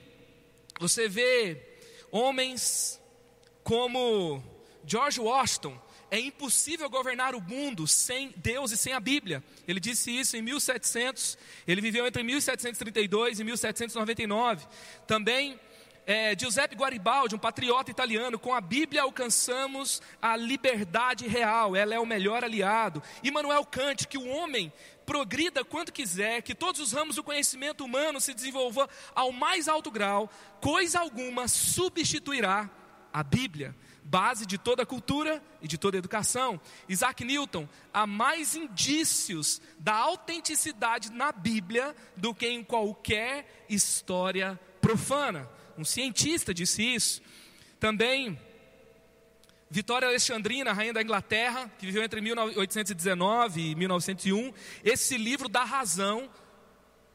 [0.79, 1.61] você vê
[2.13, 3.01] homens
[3.65, 4.41] como
[4.87, 5.77] George Washington,
[6.11, 9.43] é impossível governar o mundo sem Deus e sem a Bíblia.
[9.67, 14.67] Ele disse isso em 1700, ele viveu entre 1732 e 1799.
[15.07, 15.59] Também
[16.07, 21.99] é, Giuseppe Guaribaldi, um patriota italiano, com a Bíblia alcançamos a liberdade real, ela é
[21.99, 23.03] o melhor aliado.
[23.23, 24.73] Immanuel Kant, que o homem
[25.07, 29.91] progrida quanto quiser, que todos os ramos do conhecimento humano se desenvolvam ao mais alto
[29.91, 32.71] grau, coisa alguma substituirá
[33.13, 36.61] a Bíblia, base de toda cultura e de toda educação.
[36.89, 45.49] Isaac Newton, há mais indícios da autenticidade na Bíblia do que em qualquer história profana
[45.77, 47.23] um cientista disse isso.
[47.79, 48.39] Também
[49.71, 54.53] Vitória Alexandrina, rainha da Inglaterra, que viveu entre 1819 e 1901,
[54.85, 56.31] esse livro dá razão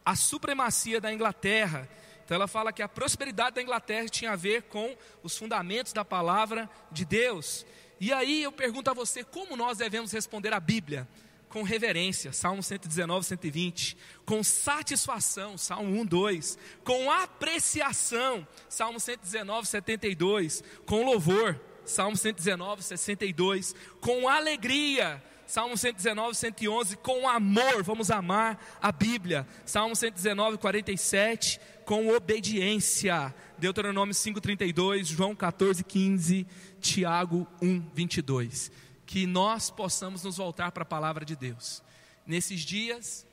[0.04, 1.88] à supremacia da Inglaterra.
[2.30, 6.06] Então ela fala que a prosperidade da Inglaterra tinha a ver com os fundamentos da
[6.06, 7.66] palavra de Deus.
[8.00, 11.08] E aí eu pergunto a você, como nós devemos responder à Bíblia?
[11.50, 20.64] com reverência, Salmo 119, 120, com satisfação, Salmo 1, 2, com apreciação, Salmo 119, 72,
[20.86, 28.92] com louvor, Salmo 119, 62, com alegria, Salmo 119, 111, com amor, vamos amar a
[28.92, 36.46] Bíblia, Salmo 119, 47, com obediência, Deuteronômio 5, 32, João 14, 15,
[36.80, 38.72] Tiago 1, 22
[39.08, 41.82] que nós possamos nos voltar para a palavra de Deus.
[42.28, 43.26] Nesses dias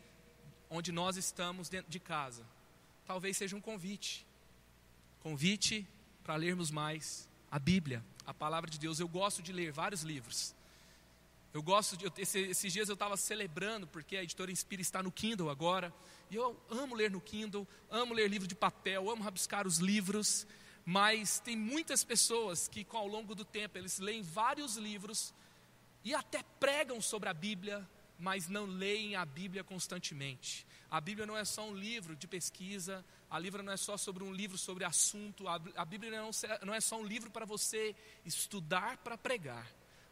[0.71, 2.47] onde nós estamos dentro de casa,
[3.07, 4.27] talvez seja um convite.
[5.21, 5.87] Convite
[6.25, 8.99] para lermos mais a Bíblia, a palavra de Deus.
[8.99, 10.55] Eu gosto de ler vários livros.
[11.53, 12.11] Eu gosto de.
[12.17, 15.93] Esse, esses dias eu estava celebrando, porque a editora Inspira está no Kindle agora.
[16.31, 20.47] E eu amo ler no Kindle, amo ler livro de papel, amo rabiscar os livros.
[20.85, 25.35] Mas tem muitas pessoas que, ao longo do tempo, eles leem vários livros
[26.05, 27.85] e até pregam sobre a Bíblia,
[28.19, 30.65] mas não leem a Bíblia constantemente.
[30.89, 34.23] A Bíblia não é só um livro de pesquisa, a Bíblia não é só sobre
[34.23, 36.31] um livro sobre assunto, a Bíblia não,
[36.65, 39.67] não é só um livro para você estudar para pregar.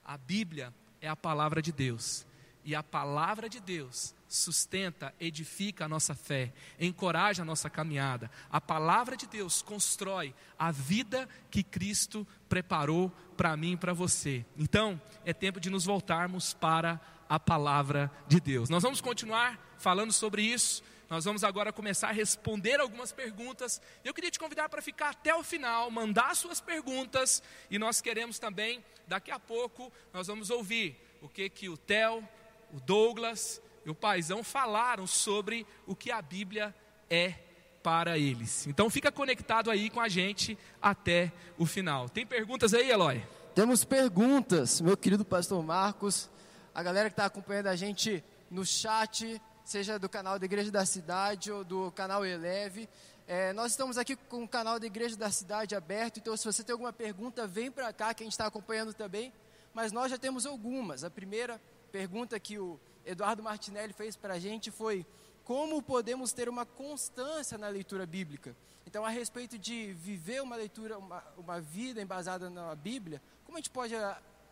[0.05, 2.27] A Bíblia é a palavra de Deus.
[2.64, 8.31] E a palavra de Deus sustenta, edifica a nossa fé, encoraja a nossa caminhada.
[8.51, 14.44] A palavra de Deus constrói a vida que Cristo preparou para mim e para você.
[14.57, 18.68] Então, é tempo de nos voltarmos para a palavra de Deus.
[18.68, 20.83] Nós vamos continuar falando sobre isso.
[21.09, 23.81] Nós vamos agora começar a responder algumas perguntas.
[24.03, 28.38] Eu queria te convidar para ficar até o final, mandar suas perguntas, e nós queremos
[28.38, 32.27] também, daqui a pouco, nós vamos ouvir o que que o Theo,
[32.73, 36.75] o Douglas e o Paizão falaram sobre o que a Bíblia
[37.11, 37.35] é
[37.83, 38.66] para eles.
[38.66, 42.09] Então fica conectado aí com a gente até o final.
[42.09, 43.23] Tem perguntas aí, Eloy?
[43.55, 46.31] Temos perguntas, meu querido pastor Marcos,
[46.75, 50.85] a galera que está acompanhando a gente no chat, seja do canal da Igreja da
[50.85, 52.88] Cidade ou do canal Eleve.
[53.29, 56.64] É, nós estamos aqui com o canal da Igreja da Cidade aberto, então se você
[56.64, 59.33] tem alguma pergunta, vem para cá que a gente está acompanhando também.
[59.73, 61.05] Mas nós já temos algumas.
[61.05, 61.61] A primeira
[61.92, 65.06] pergunta que o Eduardo Martinelli fez para a gente foi
[65.44, 68.56] como podemos ter uma constância na leitura bíblica.
[68.86, 73.60] Então, a respeito de viver uma leitura, uma, uma vida embasada na Bíblia, como a
[73.60, 73.94] gente pode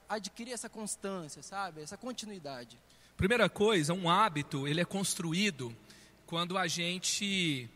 [0.08, 1.82] adquirir essa constância, sabe?
[1.82, 2.78] Essa continuidade.
[3.16, 5.74] Primeira coisa, um hábito, ele é construído
[6.26, 7.70] quando a gente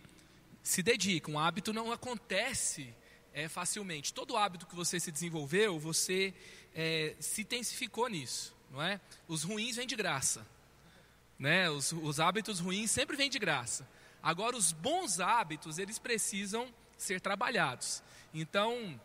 [0.62, 1.30] se dedica.
[1.30, 2.92] Um hábito não acontece
[3.32, 4.12] é, facilmente.
[4.12, 6.34] Todo hábito que você se desenvolveu, você
[6.74, 9.00] é, se intensificou nisso não é?
[9.28, 10.46] Os ruins vêm de graça,
[11.38, 11.68] né?
[11.70, 13.88] Os, os hábitos ruins sempre vêm de graça.
[14.22, 18.02] Agora, os bons hábitos, eles precisam ser trabalhados.
[18.34, 18.98] Então,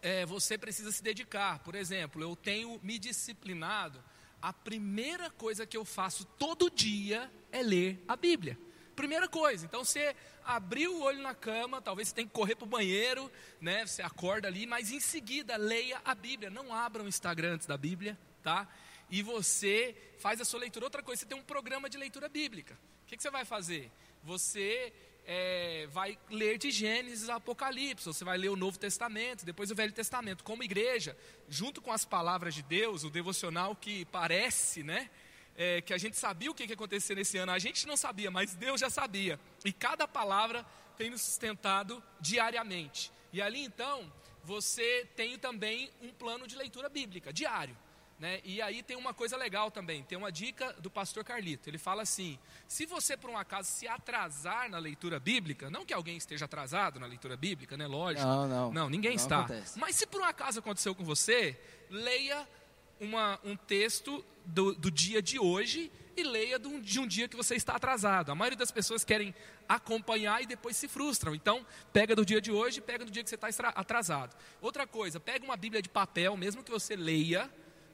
[0.00, 1.58] é, você precisa se dedicar.
[1.60, 4.02] Por exemplo, eu tenho me disciplinado.
[4.40, 8.58] A primeira coisa que eu faço todo dia é ler a Bíblia.
[8.94, 9.64] Primeira coisa.
[9.64, 13.30] Então, você abriu o olho na cama, talvez você tenha que correr para o banheiro,
[13.60, 13.86] né?
[13.86, 16.50] Você acorda ali, mas em seguida leia a Bíblia.
[16.50, 18.68] Não abra o Instagram antes da Bíblia, tá?
[19.12, 20.86] E você faz a sua leitura.
[20.86, 22.78] Outra coisa, você tem um programa de leitura bíblica.
[23.04, 23.92] O que, que você vai fazer?
[24.22, 24.90] Você
[25.26, 29.74] é, vai ler de Gênesis a Apocalipse, você vai ler o Novo Testamento, depois o
[29.74, 30.42] Velho Testamento.
[30.42, 31.14] Como igreja,
[31.46, 35.10] junto com as palavras de Deus, o devocional que parece, né?
[35.54, 38.30] É, que a gente sabia o que ia acontecer nesse ano, a gente não sabia,
[38.30, 39.38] mas Deus já sabia.
[39.62, 40.64] E cada palavra
[40.96, 43.12] tem nos sustentado diariamente.
[43.30, 44.10] E ali então,
[44.42, 47.76] você tem também um plano de leitura bíblica diário.
[48.22, 48.40] Né?
[48.44, 51.68] E aí tem uma coisa legal também, tem uma dica do pastor Carlito.
[51.68, 55.92] Ele fala assim: se você por um acaso se atrasar na leitura bíblica, não que
[55.92, 57.84] alguém esteja atrasado na leitura bíblica, né?
[57.84, 58.24] Lógico.
[58.24, 58.72] Não, não.
[58.72, 59.40] Não, ninguém não está.
[59.40, 59.76] Acontece.
[59.76, 61.58] Mas se por um acaso aconteceu com você,
[61.90, 62.46] leia
[63.00, 67.26] uma, um texto do, do dia de hoje e leia de um, de um, dia
[67.26, 68.30] que você está atrasado.
[68.30, 69.34] A maioria das pessoas querem
[69.68, 71.34] acompanhar e depois se frustram.
[71.34, 74.36] Então, pega do dia de hoje, pega do dia que você está atrasado.
[74.60, 77.50] Outra coisa, pega uma Bíblia de papel, mesmo que você leia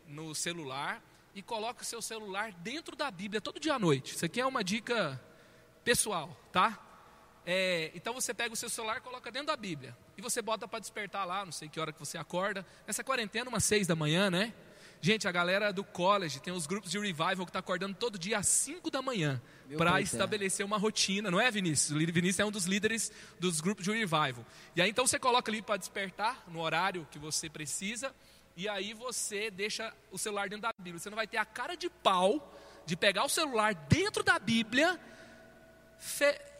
[0.09, 1.03] no celular,
[1.35, 4.17] e coloque o seu celular dentro da Bíblia todo dia à noite.
[4.17, 5.21] Isso aqui é uma dica
[5.85, 6.85] pessoal, tá?
[7.47, 10.81] É, então você pega o seu celular, coloca dentro da Bíblia e você bota para
[10.81, 12.67] despertar lá, não sei que hora que você acorda.
[12.87, 14.53] Nessa quarentena, umas seis da manhã, né?
[15.01, 18.39] Gente, a galera do college tem os grupos de revival que está acordando todo dia
[18.39, 19.41] às 5 da manhã
[19.77, 21.93] para estabelecer uma rotina, não é, Vinícius?
[21.93, 24.45] O Vinícius é um dos líderes dos grupos de revival.
[24.75, 28.13] E aí então você coloca ali para despertar no horário que você precisa
[28.59, 30.99] e aí você deixa o celular dentro da Bíblia.
[30.99, 32.53] Você não vai ter a cara de pau
[32.85, 34.99] de pegar o celular dentro da Bíblia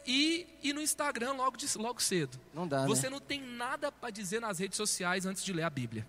[0.07, 2.39] e ir no Instagram logo, de, logo cedo.
[2.53, 3.09] Não dá, Você né?
[3.09, 6.07] não tem nada para dizer nas redes sociais antes de ler a Bíblia.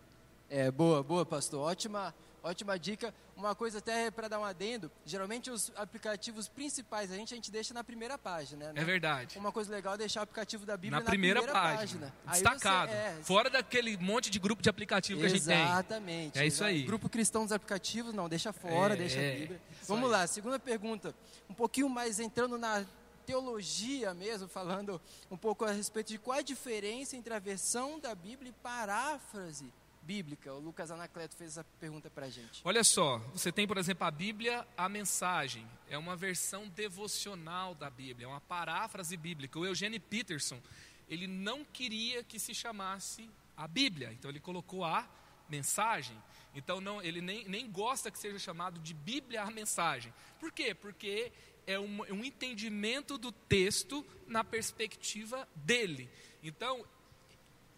[0.48, 1.68] É, boa, boa, pastor.
[1.68, 3.14] Ótima, ótima dica.
[3.36, 7.50] Uma coisa até para dar um adendo, geralmente os aplicativos principais a gente, a gente
[7.50, 8.82] deixa na primeira página, né?
[8.82, 9.38] É verdade.
[9.38, 12.12] Uma coisa legal é deixar o aplicativo da Bíblia na, na primeira, primeira, página.
[12.26, 12.32] página.
[12.32, 12.92] Destacado.
[12.92, 15.62] Você, é, fora daquele monte de grupo de aplicativo que a gente tem.
[15.62, 16.38] Exatamente.
[16.38, 16.82] É isso aí.
[16.82, 19.60] Grupo cristão dos aplicativos, não, deixa fora, é, deixa a Bíblia.
[19.88, 20.10] Vamos aí.
[20.10, 21.14] lá, segunda pergunta.
[21.48, 22.84] Um pouquinho mais entrando na
[23.24, 27.98] teologia mesmo, falando um pouco a respeito de qual é a diferença entre a versão
[27.98, 29.72] da Bíblia e paráfrase
[30.10, 30.52] bíblica?
[30.52, 32.60] O Lucas Anacleto fez essa pergunta para a gente.
[32.64, 35.64] Olha só, você tem, por exemplo, a Bíblia, a mensagem.
[35.88, 39.56] É uma versão devocional da Bíblia, é uma paráfrase bíblica.
[39.56, 40.60] O Eugene Peterson,
[41.08, 45.08] ele não queria que se chamasse a Bíblia, então ele colocou a
[45.48, 46.20] mensagem.
[46.56, 50.12] Então não, ele nem, nem gosta que seja chamado de Bíblia a mensagem.
[50.40, 50.74] Por quê?
[50.74, 51.30] Porque
[51.68, 56.10] é um, um entendimento do texto na perspectiva dele.
[56.42, 56.84] Então,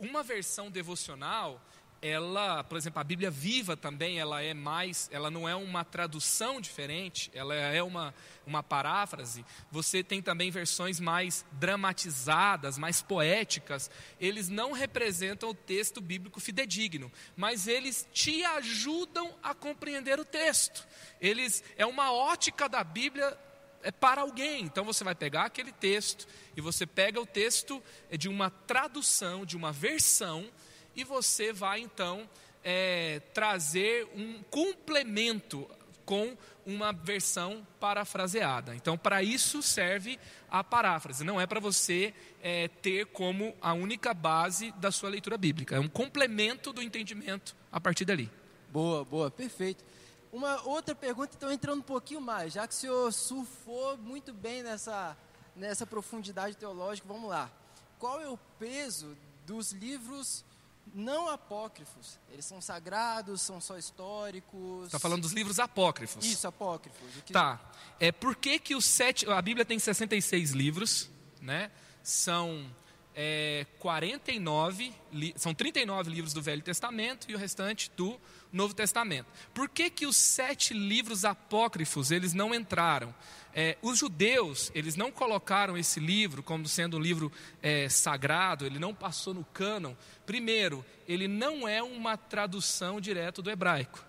[0.01, 1.61] uma versão devocional
[2.03, 6.61] ela, por exemplo, a Bíblia viva também, ela é mais, ela não é uma tradução
[6.61, 8.13] diferente, ela é uma,
[8.45, 9.45] uma paráfrase.
[9.71, 13.89] Você tem também versões mais dramatizadas, mais poéticas.
[14.21, 20.85] Eles não representam o texto bíblico fidedigno, mas eles te ajudam a compreender o texto.
[21.21, 23.39] Eles é uma ótica da Bíblia
[23.85, 24.65] é para alguém.
[24.65, 26.27] Então você vai pegar aquele texto
[26.57, 30.49] e você pega o texto de uma tradução, de uma versão
[30.95, 32.29] e você vai então
[32.63, 35.69] é, trazer um complemento
[36.05, 38.75] com uma versão parafraseada.
[38.75, 40.19] Então, para isso serve
[40.51, 41.25] a paráfrase.
[41.25, 45.77] Não é para você é, ter como a única base da sua leitura bíblica.
[45.77, 48.31] É um complemento do entendimento a partir dali.
[48.71, 49.85] Boa, boa, perfeito.
[50.33, 54.63] Uma outra pergunta, então, entrando um pouquinho mais, já que o senhor surfou muito bem
[54.63, 55.17] nessa,
[55.55, 57.51] nessa profundidade teológica, vamos lá.
[57.99, 59.17] Qual é o peso
[59.47, 60.45] dos livros
[60.95, 62.19] não apócrifos.
[62.31, 64.87] Eles são sagrados, são só históricos.
[64.87, 66.25] Está falando dos livros apócrifos.
[66.25, 67.01] Isso, apócrifos.
[67.25, 67.33] Que...
[67.33, 67.61] Tá.
[67.99, 69.29] É por que, que os sete.
[69.31, 71.11] A Bíblia tem 66 livros,
[71.41, 71.71] né?
[72.03, 72.67] São
[73.15, 74.93] é, 49,
[75.37, 78.19] são 39 livros do Velho Testamento e o restante do
[78.53, 79.27] Novo Testamento.
[79.53, 83.15] Por que, que os sete livros apócrifos eles não entraram?
[83.55, 87.31] É, os judeus eles não colocaram esse livro como sendo um livro
[87.63, 89.95] é, sagrado, ele não passou no cânon.
[90.25, 94.03] Primeiro, ele não é uma tradução direto do hebraico.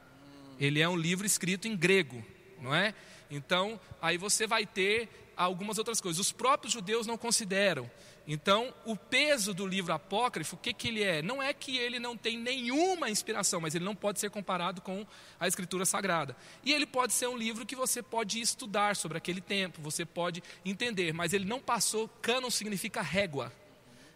[0.60, 2.24] Ele é um livro escrito em grego,
[2.62, 2.93] não é?
[3.30, 6.20] Então, aí você vai ter algumas outras coisas.
[6.20, 7.89] Os próprios judeus não consideram.
[8.26, 11.21] Então, o peso do livro apócrifo, o que, que ele é?
[11.21, 15.05] Não é que ele não tem nenhuma inspiração, mas ele não pode ser comparado com
[15.38, 16.36] a Escritura Sagrada.
[16.63, 20.41] E ele pode ser um livro que você pode estudar sobre aquele tempo, você pode
[20.63, 23.51] entender, mas ele não passou, cânon significa régua.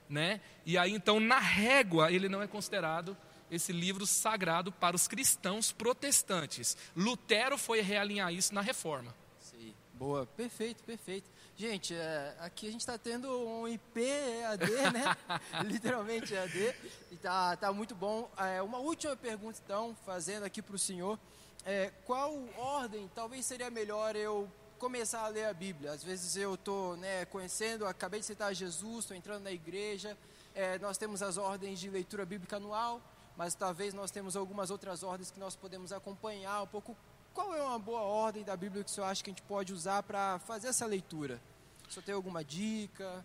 [0.09, 0.39] Né?
[0.65, 3.15] E aí, então, na régua, ele não é considerado
[3.51, 6.77] esse livro sagrado para os cristãos protestantes.
[6.95, 9.13] Lutero foi realinhar isso na reforma.
[9.39, 11.29] Sim, boa, perfeito, perfeito.
[11.59, 15.17] Gente, é, aqui a gente está tendo um IP EAD, né?
[15.65, 16.75] Literalmente EAD.
[17.11, 18.29] E tá, tá muito bom.
[18.37, 21.17] É, uma última pergunta, então, fazendo aqui para o senhor.
[21.65, 24.47] É, qual ordem talvez seria melhor eu
[24.77, 25.93] começar a ler a Bíblia?
[25.93, 30.15] Às vezes eu estou né, conhecendo, acabei de citar Jesus, estou entrando na igreja.
[30.53, 33.01] É, nós temos as ordens de leitura bíblica anual,
[33.35, 36.95] mas talvez nós temos algumas outras ordens que nós podemos acompanhar um pouco
[37.38, 39.71] qual é uma boa ordem da Bíblia que o senhor acha que a gente pode
[39.71, 41.39] usar para fazer essa leitura?
[41.88, 43.23] O senhor tem alguma dica?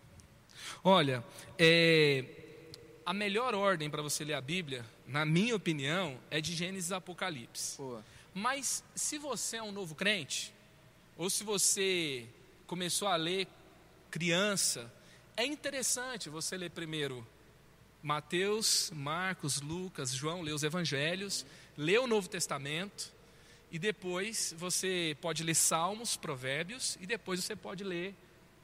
[0.83, 1.25] Olha,
[1.57, 2.23] é,
[3.03, 6.97] a melhor ordem para você ler a Bíblia, na minha opinião, é de Gênesis a
[6.97, 7.75] Apocalipse.
[7.75, 8.05] Boa.
[8.35, 10.53] Mas se você é um novo crente,
[11.17, 12.27] ou se você
[12.67, 13.47] começou a ler
[14.11, 14.93] criança,
[15.35, 17.25] é interessante você ler primeiro
[18.03, 23.11] Mateus, Marcos, Lucas, João, ler os evangelhos, ler o Novo Testamento,
[23.73, 28.15] e depois você pode ler Salmos, Provérbios, e depois você pode ler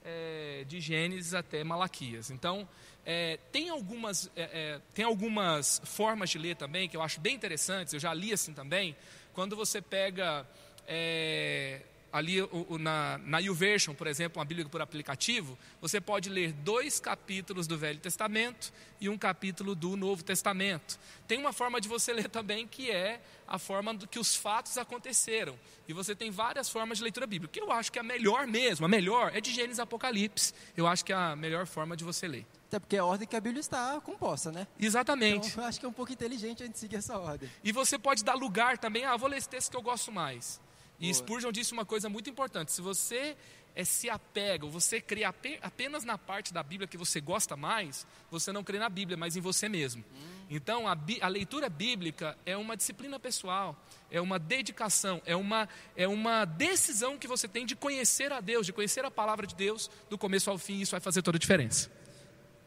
[0.06, 2.30] é, de Gênesis até Malaquias.
[2.30, 2.70] Então,
[3.04, 7.34] é, tem, algumas, é, é, tem algumas formas de ler também que eu acho bem
[7.34, 8.96] interessantes, eu já li assim também.
[9.34, 10.46] Quando você pega
[10.88, 11.82] é,
[12.12, 12.38] ali
[12.80, 17.78] na, na YouVersion, por exemplo, uma Bíblia por aplicativo, você pode ler dois capítulos do
[17.78, 21.00] Velho Testamento e um capítulo do Novo Testamento.
[21.28, 24.78] Tem uma forma de você ler também que é a forma do que os fatos
[24.78, 25.58] aconteceram.
[25.88, 27.52] E você tem várias formas de leitura bíblica.
[27.52, 30.54] Que eu acho que é a melhor mesmo, a melhor é de Gênesis Apocalipse.
[30.78, 32.46] Eu acho que é a melhor forma de você ler.
[32.68, 34.68] Até porque é a ordem que a Bíblia está composta, né?
[34.80, 35.50] Exatamente.
[35.50, 37.50] Então, eu acho que é um pouco inteligente a gente seguir essa ordem.
[37.64, 40.62] E você pode dar lugar também, ah, vou ler esse texto que eu gosto mais.
[41.00, 43.36] E Spurgeon disse uma coisa muito importante: se você
[43.76, 48.52] é, se apega, você crê apenas na parte da Bíblia que você gosta mais, você
[48.52, 50.04] não crê na Bíblia, mas em você mesmo.
[50.14, 50.40] Hum.
[50.50, 53.78] Então, a, a, leitura bíblica é uma disciplina pessoal,
[54.10, 58.66] é uma dedicação, é uma, é uma decisão que você tem de conhecer a Deus,
[58.66, 61.40] de conhecer a palavra de Deus do começo ao fim, isso vai fazer toda a
[61.40, 61.92] diferença.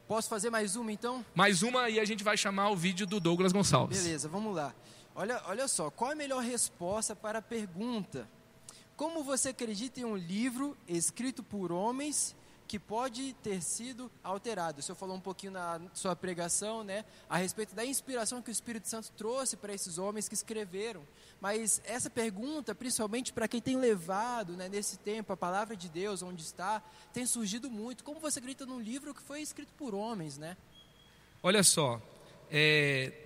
[0.06, 1.24] Posso fazer mais uma então?
[1.34, 4.02] Mais uma e a gente vai chamar o vídeo do Douglas Gonçalves.
[4.02, 4.72] Beleza, vamos lá.
[5.14, 8.26] Olha, olha só, qual a melhor resposta para a pergunta?
[8.96, 12.34] Como você acredita em um livro escrito por homens
[12.66, 14.80] que pode ter sido alterado?
[14.80, 18.52] O senhor falou um pouquinho na sua pregação, né, a respeito da inspiração que o
[18.52, 21.02] Espírito Santo trouxe para esses homens que escreveram.
[21.38, 26.22] Mas essa pergunta, principalmente para quem tem levado né, nesse tempo a palavra de Deus,
[26.22, 26.82] onde está,
[27.12, 28.02] tem surgido muito.
[28.02, 30.56] Como você acredita num livro que foi escrito por homens, né?
[31.42, 32.00] Olha só,
[32.50, 33.21] é,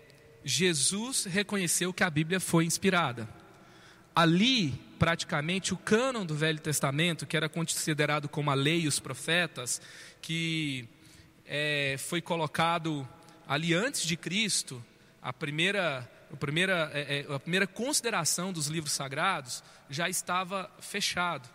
[0.49, 3.28] Jesus reconheceu que a Bíblia foi inspirada.
[4.14, 9.01] Ali, praticamente, o cânon do Velho Testamento, que era considerado como a lei e os
[9.01, 9.82] profetas,
[10.22, 10.88] que
[11.44, 13.07] é, foi colocado
[13.44, 14.82] ali antes de Cristo,
[15.20, 21.49] a primeira, a, primeira, é, é a primeira consideração dos livros sagrados, já estava fechado.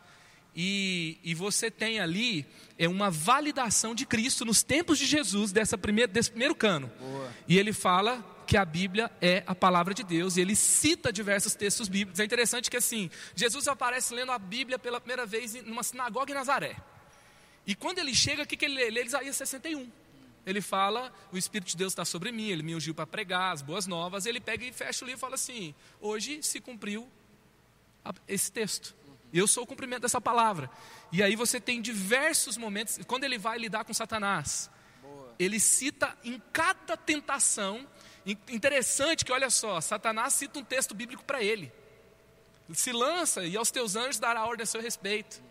[0.54, 2.46] E, e, você tem ali
[2.78, 6.92] é uma validação de Cristo nos tempos de Jesus dessa primeira, desse primeiro cano.
[7.00, 7.32] Boa.
[7.48, 8.22] E ele fala
[8.52, 12.20] que a Bíblia é a palavra de Deus e ele cita diversos textos bíblicos.
[12.20, 16.36] É interessante que assim, Jesus aparece lendo a Bíblia pela primeira vez numa sinagoga em
[16.36, 16.76] Nazaré.
[17.66, 18.82] E quando ele chega, o que, que ele lê?
[18.88, 19.90] Ele lê Isaías 61.
[20.46, 23.62] Ele fala: O Espírito de Deus está sobre mim, ele me ungiu para pregar as
[23.62, 24.26] boas novas.
[24.26, 27.08] Ele pega e fecha o livro e fala assim: Hoje se cumpriu
[28.28, 28.94] esse texto.
[29.32, 30.70] Eu sou o cumprimento dessa palavra.
[31.10, 34.70] E aí você tem diversos momentos, quando ele vai lidar com Satanás,
[35.02, 35.34] Boa.
[35.40, 37.88] ele cita em cada tentação
[38.26, 41.72] Interessante que, olha só, Satanás cita um texto bíblico para ele.
[42.74, 45.42] Se lança e aos teus anjos dará ordem a seu respeito.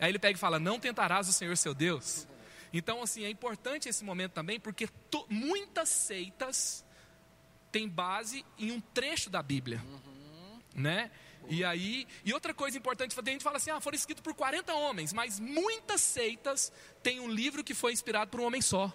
[0.00, 2.26] Aí ele pega e fala: Não tentarás o Senhor seu Deus.
[2.72, 6.84] Então, assim, é importante esse momento também, porque to, muitas seitas
[7.70, 9.82] têm base em um trecho da Bíblia.
[9.84, 10.60] Uhum.
[10.74, 11.10] Né?
[11.48, 14.72] E aí, e outra coisa importante, a gente fala assim: ah, foram escritos por 40
[14.72, 16.72] homens, mas muitas seitas
[17.02, 18.92] têm um livro que foi inspirado por um homem só.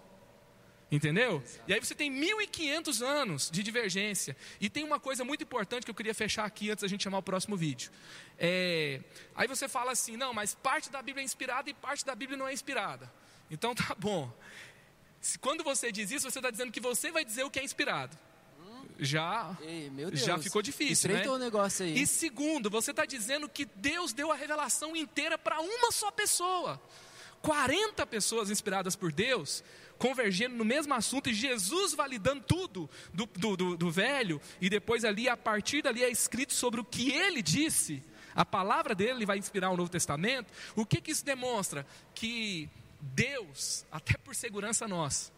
[0.95, 1.43] Entendeu?
[1.67, 4.35] E aí você tem 1.500 anos de divergência.
[4.61, 7.17] E tem uma coisa muito importante que eu queria fechar aqui antes da gente chamar
[7.17, 7.91] o próximo vídeo.
[8.39, 9.01] É,
[9.35, 12.37] aí você fala assim: não, mas parte da Bíblia é inspirada e parte da Bíblia
[12.37, 13.11] não é inspirada.
[13.51, 14.31] Então tá bom.
[15.41, 18.17] Quando você diz isso, você está dizendo que você vai dizer o que é inspirado.
[18.97, 21.27] Já, Ei, já ficou difícil, né?
[21.27, 21.99] o negócio aí.
[21.99, 26.81] E segundo, você está dizendo que Deus deu a revelação inteira para uma só pessoa.
[27.45, 29.63] 40 pessoas inspiradas por Deus
[29.97, 35.05] convergendo no mesmo assunto e Jesus validando tudo do, do, do, do velho, e depois
[35.05, 38.03] ali, a partir dali, é escrito sobre o que ele disse.
[38.33, 40.51] A palavra dele vai inspirar o Novo Testamento.
[40.75, 41.87] O que, que isso demonstra?
[42.13, 42.69] Que
[42.99, 45.31] Deus, até por segurança nossa,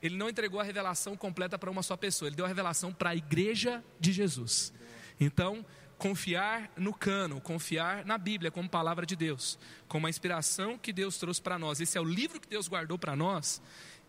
[0.00, 3.10] ele não entregou a revelação completa para uma só pessoa, ele deu a revelação para
[3.10, 4.72] a igreja de Jesus.
[5.18, 5.64] Então,
[5.98, 11.18] confiar no cano, confiar na Bíblia como palavra de Deus, como a inspiração que Deus
[11.18, 11.80] trouxe para nós.
[11.80, 13.60] Esse é o livro que Deus guardou para nós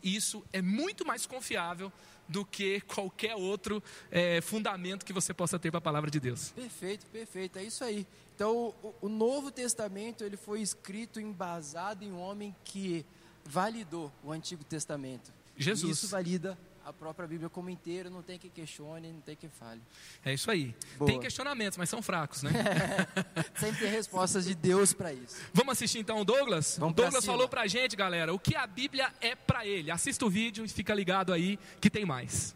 [0.06, 1.92] isso é muito mais confiável
[2.28, 6.52] do que qualquer outro é, fundamento que você possa ter para a palavra de Deus.
[6.52, 8.06] Perfeito, perfeito, é isso aí.
[8.36, 13.06] Então, o, o Novo Testamento ele foi escrito embasado em um homem que
[13.44, 15.34] validou o Antigo Testamento.
[15.58, 15.90] Jesus.
[15.90, 19.50] E isso valida a própria Bíblia como inteira, não tem que questione, não tem que
[19.50, 19.82] fale.
[20.24, 20.76] É isso aí.
[20.98, 21.10] Boa.
[21.10, 22.52] Tem questionamentos, mas são fracos, né?
[23.58, 25.36] Sempre tem respostas de Deus para isso.
[25.52, 26.78] Vamos assistir então o Douglas?
[26.78, 29.90] Vamos Douglas falou pra gente, galera, o que a Bíblia é para ele.
[29.90, 32.56] Assista o vídeo e fica ligado aí que tem mais.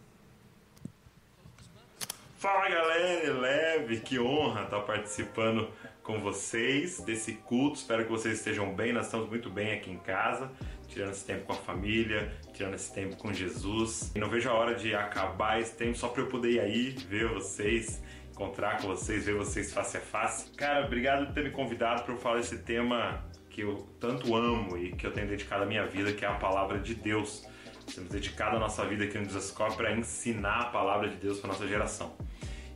[2.38, 5.70] Fala galera, leve, que honra estar participando
[6.04, 7.80] com vocês desse culto.
[7.80, 8.94] Espero que vocês estejam bem.
[8.94, 10.52] Nós estamos muito bem aqui em casa
[10.90, 14.12] tirando esse tempo com a família, tirando esse tempo com Jesus.
[14.16, 16.90] E não vejo a hora de acabar esse tempo só para eu poder ir aí
[17.08, 20.50] ver vocês, encontrar com vocês, ver vocês face a face.
[20.52, 24.78] Cara, obrigado por ter me convidado para eu falar esse tema que eu tanto amo
[24.78, 27.46] e que eu tenho dedicado a minha vida, que é a palavra de Deus.
[27.94, 31.50] Temos dedicado a nossa vida aqui no Desascope para ensinar a palavra de Deus para
[31.50, 32.16] nossa geração.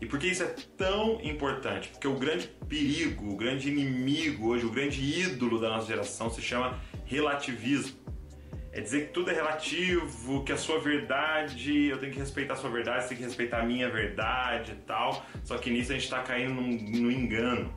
[0.01, 1.87] E por que isso é tão importante?
[1.87, 6.41] Porque o grande perigo, o grande inimigo hoje, o grande ídolo da nossa geração se
[6.41, 8.02] chama relativismo.
[8.75, 12.57] É dizer que tudo é relativo, que a sua verdade, eu tenho que respeitar a
[12.57, 15.23] sua verdade, você tem que respeitar a minha verdade e tal.
[15.43, 17.71] Só que nisso a gente está caindo no engano,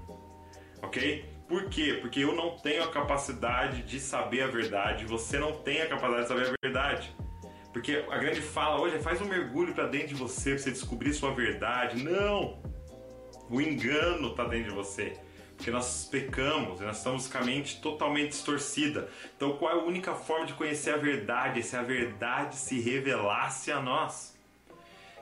[0.82, 1.22] ok?
[1.46, 1.98] Por quê?
[2.00, 6.22] Porque eu não tenho a capacidade de saber a verdade, você não tem a capacidade
[6.22, 7.14] de saber a verdade.
[7.74, 10.70] Porque a grande fala hoje é faz um mergulho para dentro de você para você
[10.70, 12.02] descobrir sua verdade.
[12.02, 12.58] Não!
[13.50, 15.12] O engano está dentro de você.
[15.56, 19.08] Porque nós pecamos, nós estamos com a mente totalmente distorcida.
[19.36, 21.62] Então, qual é a única forma de conhecer a verdade?
[21.62, 24.36] Se a verdade se revelasse a nós.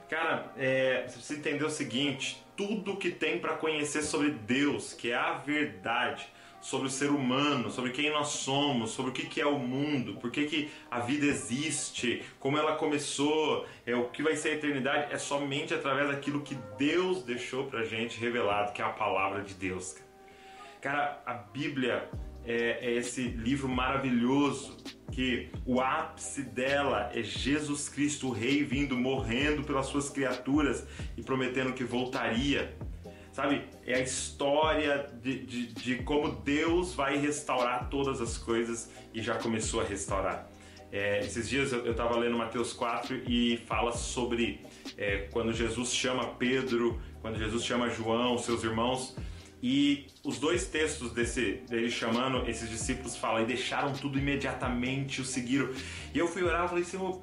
[0.09, 5.11] Cara, é, você precisa entender o seguinte: tudo que tem para conhecer sobre Deus, que
[5.11, 6.27] é a verdade,
[6.61, 10.31] sobre o ser humano, sobre quem nós somos, sobre o que é o mundo, por
[10.31, 15.13] que, que a vida existe, como ela começou, é o que vai ser a eternidade,
[15.13, 19.53] é somente através daquilo que Deus deixou pra gente revelado, que é a palavra de
[19.53, 19.95] Deus.
[19.95, 20.04] Cara,
[20.93, 22.09] a Bíblia
[22.45, 24.77] é, é esse livro maravilhoso
[25.11, 31.23] que o ápice dela é Jesus Cristo, o Rei, vindo, morrendo pelas suas criaturas e
[31.23, 32.77] prometendo que voltaria.
[33.33, 33.65] Sabe?
[33.87, 39.37] É a história de, de, de como Deus vai restaurar todas as coisas e já
[39.37, 40.49] começou a restaurar.
[40.93, 44.61] É, esses dias eu estava lendo Mateus 4 e fala sobre
[44.97, 49.17] é, quando Jesus chama Pedro, quando Jesus chama João, seus irmãos,
[49.67, 55.25] e os dois textos desse, dele chamando esses discípulos falam, e deixaram tudo imediatamente, o
[55.25, 55.71] seguiram.
[56.13, 57.23] E eu fui orar e falei, Senhor,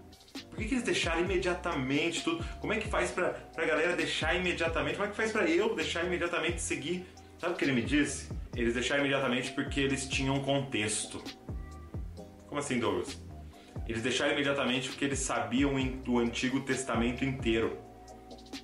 [0.49, 2.43] por que, que eles deixaram imediatamente tudo?
[2.59, 4.95] Como é que faz pra, pra galera deixar imediatamente?
[4.95, 7.05] Como é que faz pra eu deixar imediatamente seguir?
[7.37, 8.31] Sabe o que ele me disse?
[8.55, 11.23] Eles deixaram imediatamente porque eles tinham contexto.
[12.47, 13.21] Como assim, Douglas?
[13.87, 15.75] Eles deixaram imediatamente porque eles sabiam
[16.07, 17.77] o Antigo Testamento inteiro.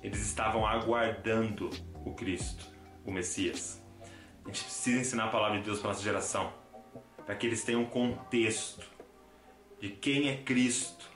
[0.02, 1.70] Eles estavam aguardando
[2.04, 2.76] o Cristo
[3.08, 3.82] o Messias.
[4.44, 6.52] A gente precisa ensinar a palavra de Deus para nossa geração,
[7.24, 8.86] para que eles tenham contexto
[9.80, 11.08] de quem é Cristo.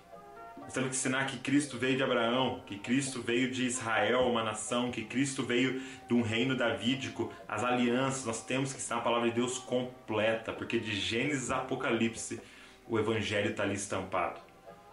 [0.59, 4.43] Nós temos que ensinar que Cristo veio de Abraão, que Cristo veio de Israel, uma
[4.43, 8.25] nação, que Cristo veio de um reino davídico, as alianças.
[8.25, 12.41] Nós temos que ensinar a palavra de Deus completa, porque de Gênesis a Apocalipse
[12.89, 14.41] o Evangelho está ali estampado.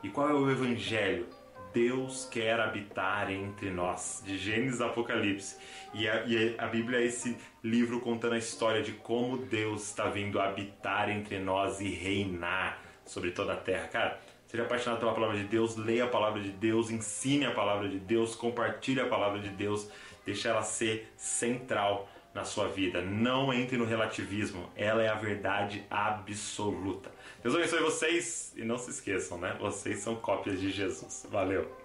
[0.04, 1.28] E qual é o Evangelho?
[1.74, 5.58] Deus quer habitar entre nós, de Gênesis Apocalipse.
[5.94, 10.08] E a, e a, Bíblia é esse livro contando a história de como Deus está
[10.08, 13.88] vindo habitar entre nós e reinar sobre toda a terra.
[13.88, 17.90] Cara, seja apaixonado pela palavra de Deus, leia a palavra de Deus, ensine a palavra
[17.90, 19.90] de Deus, compartilhe a palavra de Deus,
[20.26, 23.02] deixe ela ser central na sua vida.
[23.02, 27.12] Não entre no relativismo, ela é a verdade absoluta.
[27.42, 29.56] Deus abençoe vocês e não se esqueçam, né?
[29.60, 31.26] Vocês são cópias de Jesus.
[31.32, 31.80] Valeu!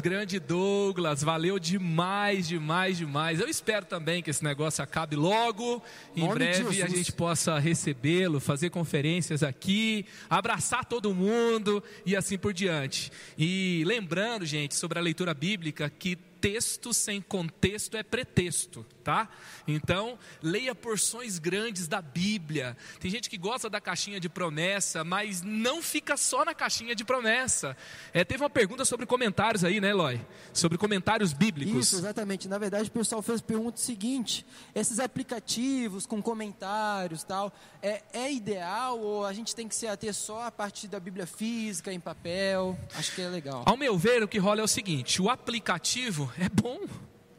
[0.00, 3.40] Grande Douglas, valeu demais, demais, demais.
[3.40, 5.82] Eu espero também que esse negócio acabe logo.
[6.14, 12.38] Em Nome breve a gente possa recebê-lo, fazer conferências aqui, abraçar todo mundo e assim
[12.38, 13.10] por diante.
[13.36, 19.28] E lembrando, gente, sobre a leitura bíblica, que texto sem contexto é pretexto, tá?
[19.66, 22.76] Então, leia porções grandes da Bíblia.
[23.00, 27.04] Tem gente que gosta da caixinha de promessa, mas não fica só na caixinha de
[27.04, 27.76] promessa.
[28.12, 30.20] É, teve uma pergunta sobre comentários aí, né, Eloy?
[30.52, 31.86] Sobre comentários bíblicos.
[31.86, 32.48] Isso, exatamente.
[32.48, 38.32] Na verdade, o pessoal fez a pergunta seguinte: esses aplicativos com comentários tal, é, é
[38.32, 42.00] ideal ou a gente tem que se ater só a partir da Bíblia física, em
[42.00, 42.78] papel?
[42.94, 43.62] Acho que é legal.
[43.66, 46.80] Ao meu ver, o que rola é o seguinte: o aplicativo é bom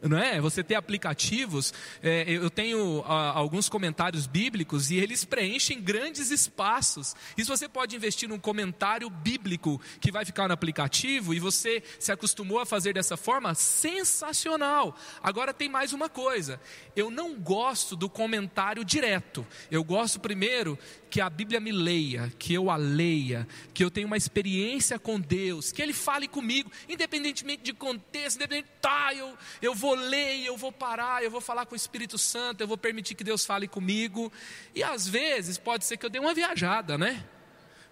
[0.02, 0.40] não é?
[0.40, 1.72] Você ter aplicativos,
[2.02, 7.14] é, eu tenho a, alguns comentários bíblicos e eles preenchem grandes espaços.
[7.36, 12.12] Isso você pode investir num comentário bíblico que vai ficar no aplicativo e você se
[12.12, 14.96] acostumou a fazer dessa forma, sensacional.
[15.22, 16.60] Agora tem mais uma coisa:
[16.96, 19.46] eu não gosto do comentário direto.
[19.70, 20.78] Eu gosto primeiro
[21.10, 25.18] que a Bíblia me leia, que eu a leia, que eu tenha uma experiência com
[25.18, 30.56] Deus, que Ele fale comigo, independentemente de contexto, independente, tá, eu, eu vou ler, eu
[30.56, 33.68] vou parar, eu vou falar com o Espírito Santo, eu vou permitir que Deus fale
[33.68, 34.32] comigo.
[34.74, 37.24] E às vezes pode ser que eu dê uma viajada, né?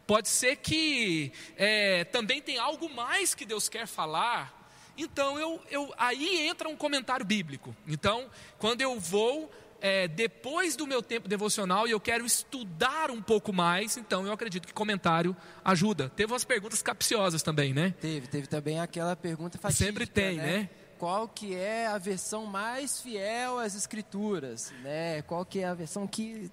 [0.06, 4.56] Pode ser que é, também tem algo mais que Deus quer falar.
[4.96, 7.76] Então eu, eu, aí entra um comentário bíblico.
[7.86, 13.22] Então, quando eu vou é, depois do meu tempo devocional e eu quero estudar um
[13.22, 16.08] pouco mais, então eu acredito que comentário ajuda.
[16.10, 17.94] Teve umas perguntas capciosas também, né?
[18.00, 20.46] Teve, teve também aquela pergunta fatídica, Sempre tem, né?
[20.46, 20.70] né?
[20.98, 25.22] Qual que é a versão mais fiel às escrituras, né?
[25.22, 26.50] Qual que é a versão que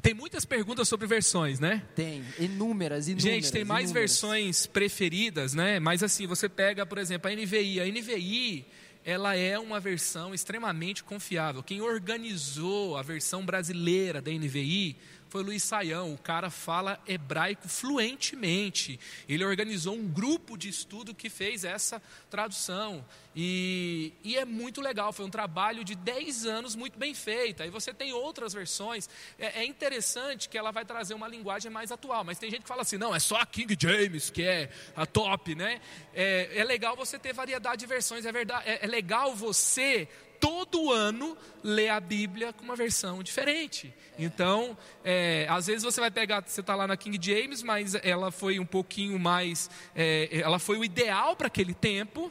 [0.00, 1.82] Tem muitas perguntas sobre versões, né?
[1.96, 3.22] tem inúmeras, inúmeras.
[3.22, 4.10] Gente, tem mais inúmeras.
[4.12, 5.80] versões preferidas, né?
[5.80, 7.80] Mas assim, você pega, por exemplo, a NVI.
[7.80, 8.64] A NVI,
[9.04, 11.62] ela é uma versão extremamente confiável.
[11.62, 14.96] Quem organizou a versão brasileira da NVI
[15.32, 16.12] foi Luiz Saião.
[16.12, 19.00] O cara fala hebraico fluentemente.
[19.26, 23.02] Ele organizou um grupo de estudo que fez essa tradução.
[23.34, 25.10] E, e é muito legal.
[25.10, 27.62] Foi um trabalho de 10 anos muito bem feito.
[27.62, 29.08] Aí você tem outras versões.
[29.38, 32.22] É, é interessante que ela vai trazer uma linguagem mais atual.
[32.24, 35.06] Mas tem gente que fala assim: não, é só a King James que é a
[35.06, 35.80] top, né?
[36.12, 38.26] É, é legal você ter variedade de versões.
[38.26, 40.06] É, verdade, é, é legal você
[40.42, 43.94] todo ano ler a Bíblia com uma versão diferente.
[44.18, 48.32] Então, é, às vezes você vai pegar, você está lá na King James, mas ela
[48.32, 52.28] foi um pouquinho mais, é, ela foi o ideal para aquele tempo.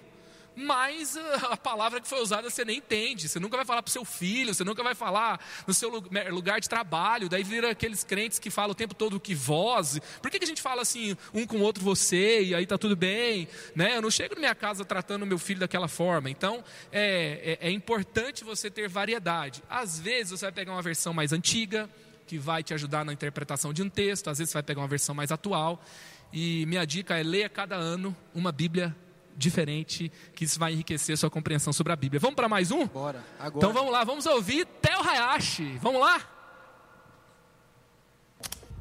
[0.55, 1.17] Mas
[1.49, 3.29] a palavra que foi usada você nem entende.
[3.29, 5.89] Você nunca vai falar para o seu filho, você nunca vai falar no seu
[6.29, 7.29] lugar de trabalho.
[7.29, 9.99] Daí vira aqueles crentes que falam o tempo todo que vós.
[10.21, 12.77] Por que, que a gente fala assim, um com o outro você, e aí tá
[12.77, 13.47] tudo bem?
[13.75, 13.95] Né?
[13.97, 16.29] Eu não chego na minha casa tratando meu filho daquela forma.
[16.29, 19.63] Então é, é, é importante você ter variedade.
[19.69, 21.89] Às vezes você vai pegar uma versão mais antiga,
[22.27, 24.87] que vai te ajudar na interpretação de um texto, às vezes você vai pegar uma
[24.87, 25.83] versão mais atual.
[26.31, 28.95] E minha dica é leia cada ano uma Bíblia
[29.35, 32.19] diferente, que isso vai enriquecer a sua compreensão sobre a Bíblia.
[32.19, 32.87] Vamos para mais um?
[32.87, 33.57] Bora, agora.
[33.57, 35.77] Então vamos lá, vamos ouvir Theo Hayashi.
[35.81, 36.21] Vamos lá?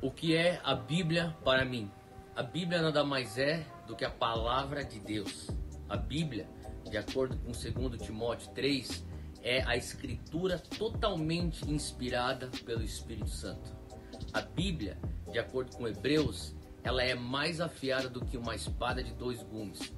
[0.03, 1.90] O que é a Bíblia para mim?
[2.34, 5.48] A Bíblia nada mais é do que a palavra de Deus.
[5.88, 6.48] A Bíblia,
[6.88, 9.05] de acordo com 2 Timóteo 3,
[9.42, 13.76] é a escritura totalmente inspirada pelo Espírito Santo.
[14.32, 14.98] A Bíblia,
[15.30, 19.92] de acordo com Hebreus, ela é mais afiada do que uma espada de dois gumes,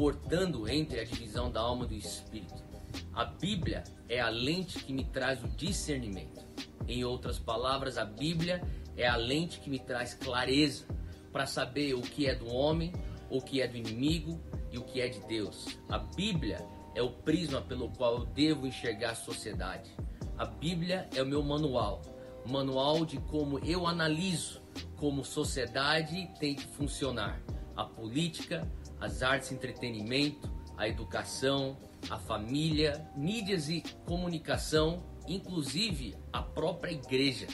[0.00, 2.64] cortando entre a divisão da alma e do espírito.
[3.12, 6.40] A Bíblia é a lente que me traz o discernimento.
[6.88, 8.62] Em outras palavras, a Bíblia
[8.96, 10.86] é a lente que me traz clareza
[11.30, 12.94] para saber o que é do homem,
[13.28, 14.40] o que é do inimigo
[14.72, 15.66] e o que é de Deus.
[15.90, 19.90] A Bíblia é o prisma pelo qual eu devo enxergar a sociedade.
[20.38, 22.00] A Bíblia é o meu manual,
[22.48, 24.62] manual de como eu analiso
[24.96, 27.42] como sociedade tem que funcionar.
[27.76, 28.66] A política,
[29.00, 31.76] as artes entretenimento, a educação,
[32.08, 37.46] a família, mídias e comunicação, inclusive a própria igreja.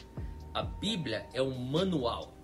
[0.55, 2.37] A Bíblia é um manual.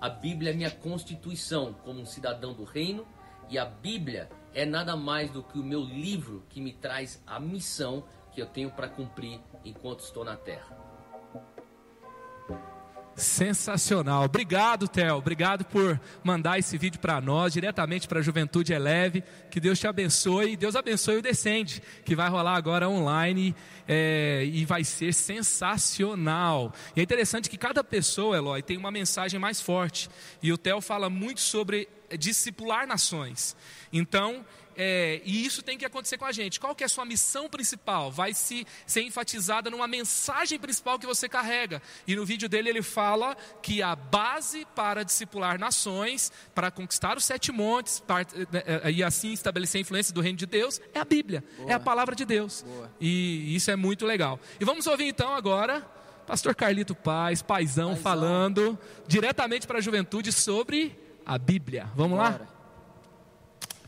[0.00, 3.06] A Bíblia é minha constituição como um cidadão do reino
[3.48, 7.40] e a Bíblia é nada mais do que o meu livro que me traz a
[7.40, 10.76] missão que eu tenho para cumprir enquanto estou na terra.
[13.16, 14.24] Sensacional.
[14.24, 15.16] Obrigado, Theo.
[15.16, 19.22] Obrigado por mandar esse vídeo para nós, diretamente para a Juventude Eleve.
[19.50, 20.56] Que Deus te abençoe.
[20.56, 23.54] Deus abençoe o Descende, que vai rolar agora online
[23.86, 26.72] é, e vai ser sensacional.
[26.96, 30.10] E é interessante que cada pessoa, Eloy, tem uma mensagem mais forte.
[30.42, 31.88] E o Theo fala muito sobre
[32.18, 33.56] discipular nações.
[33.92, 34.44] Então,
[34.76, 36.60] é, e isso tem que acontecer com a gente.
[36.60, 38.10] Qual que é a sua missão principal?
[38.10, 41.80] Vai se, ser enfatizada numa mensagem principal que você carrega.
[42.06, 47.24] E no vídeo dele ele fala que a base para discipular nações, para conquistar os
[47.24, 51.04] sete montes para, é, e assim estabelecer a influência do reino de Deus, é a
[51.04, 51.70] Bíblia, Boa.
[51.70, 52.62] é a palavra de Deus.
[52.62, 52.90] Boa.
[53.00, 54.38] E isso é muito legal.
[54.60, 55.84] E vamos ouvir então agora
[56.26, 58.02] Pastor Carlito Paz, paizão, Paizão.
[58.02, 61.88] falando diretamente para a juventude sobre a Bíblia.
[61.94, 62.40] Vamos lá?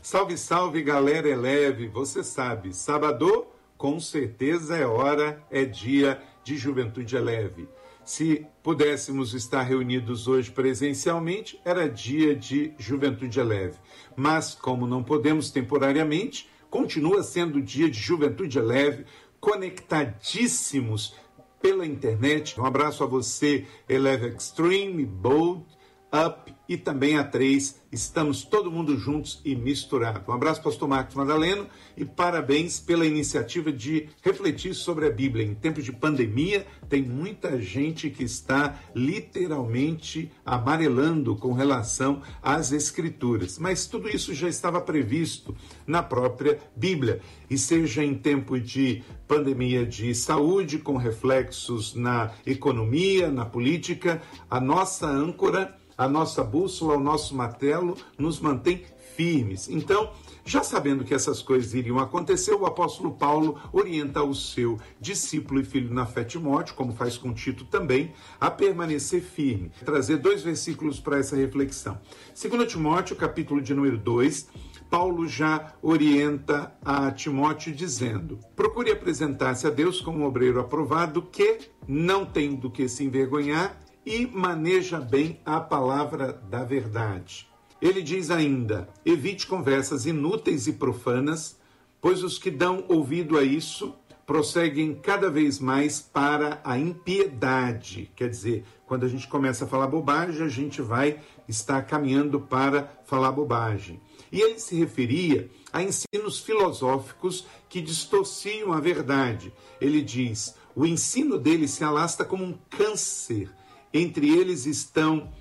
[0.09, 1.89] Salve, salve, galera eleve.
[1.89, 3.45] Você sabe, sábado,
[3.77, 7.67] com certeza é hora, é dia de Juventude Eleve.
[8.05, 13.75] Se pudéssemos estar reunidos hoje presencialmente, era dia de Juventude Eleve.
[14.15, 19.03] Mas, como não podemos temporariamente, continua sendo dia de Juventude Eleve,
[19.41, 21.17] conectadíssimos
[21.61, 22.57] pela internet.
[22.57, 25.65] Um abraço a você, Eleve Extreme, Bold,
[26.11, 27.81] Up e também a 3.
[27.91, 30.23] Estamos todo mundo juntos e misturado.
[30.29, 35.45] Um abraço, Pastor Marcos Madaleno, e parabéns pela iniciativa de refletir sobre a Bíblia.
[35.45, 43.57] Em tempos de pandemia, tem muita gente que está literalmente amarelando com relação às Escrituras.
[43.57, 45.55] Mas tudo isso já estava previsto
[45.85, 47.21] na própria Bíblia.
[47.49, 54.59] E seja em tempo de pandemia de saúde, com reflexos na economia, na política, a
[54.59, 58.83] nossa âncora a nossa bússola, o nosso martelo, nos mantém
[59.15, 59.67] firmes.
[59.67, 60.11] Então,
[60.45, 65.65] já sabendo que essas coisas iriam acontecer, o apóstolo Paulo orienta o seu discípulo e
[65.65, 69.71] filho na fé Timóteo, como faz com Tito também, a permanecer firme.
[69.83, 71.99] Trazer dois versículos para essa reflexão.
[72.39, 74.47] 2 Timóteo, capítulo de número 2,
[74.89, 81.59] Paulo já orienta a Timóteo dizendo: procure apresentar-se a Deus como um obreiro aprovado que
[81.87, 83.77] não tem do que se envergonhar
[84.07, 87.45] e maneja bem a palavra da verdade.
[87.81, 91.59] Ele diz ainda: evite conversas inúteis e profanas,
[91.99, 93.93] pois os que dão ouvido a isso
[94.25, 98.09] prosseguem cada vez mais para a impiedade.
[98.15, 102.89] Quer dizer, quando a gente começa a falar bobagem, a gente vai estar caminhando para
[103.05, 103.99] falar bobagem.
[104.31, 109.53] E ele se referia a ensinos filosóficos que distorciam a verdade.
[109.81, 113.49] Ele diz: o ensino dele se alasta como um câncer.
[113.93, 115.31] Entre eles estão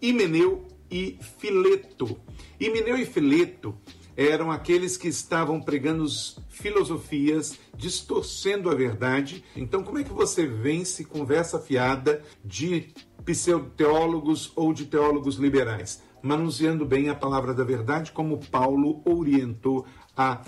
[0.00, 2.20] Himeneu e Fileto.
[2.60, 3.74] Himeneu e Fileto
[4.16, 6.06] eram aqueles que estavam pregando
[6.48, 9.44] filosofias, distorcendo a verdade.
[9.54, 12.94] Então, como é que você vence conversa fiada de
[13.24, 16.02] pseudo-teólogos ou de teólogos liberais?
[16.26, 19.86] manuseando bem a palavra da verdade, como Paulo orientou
[20.16, 20.42] a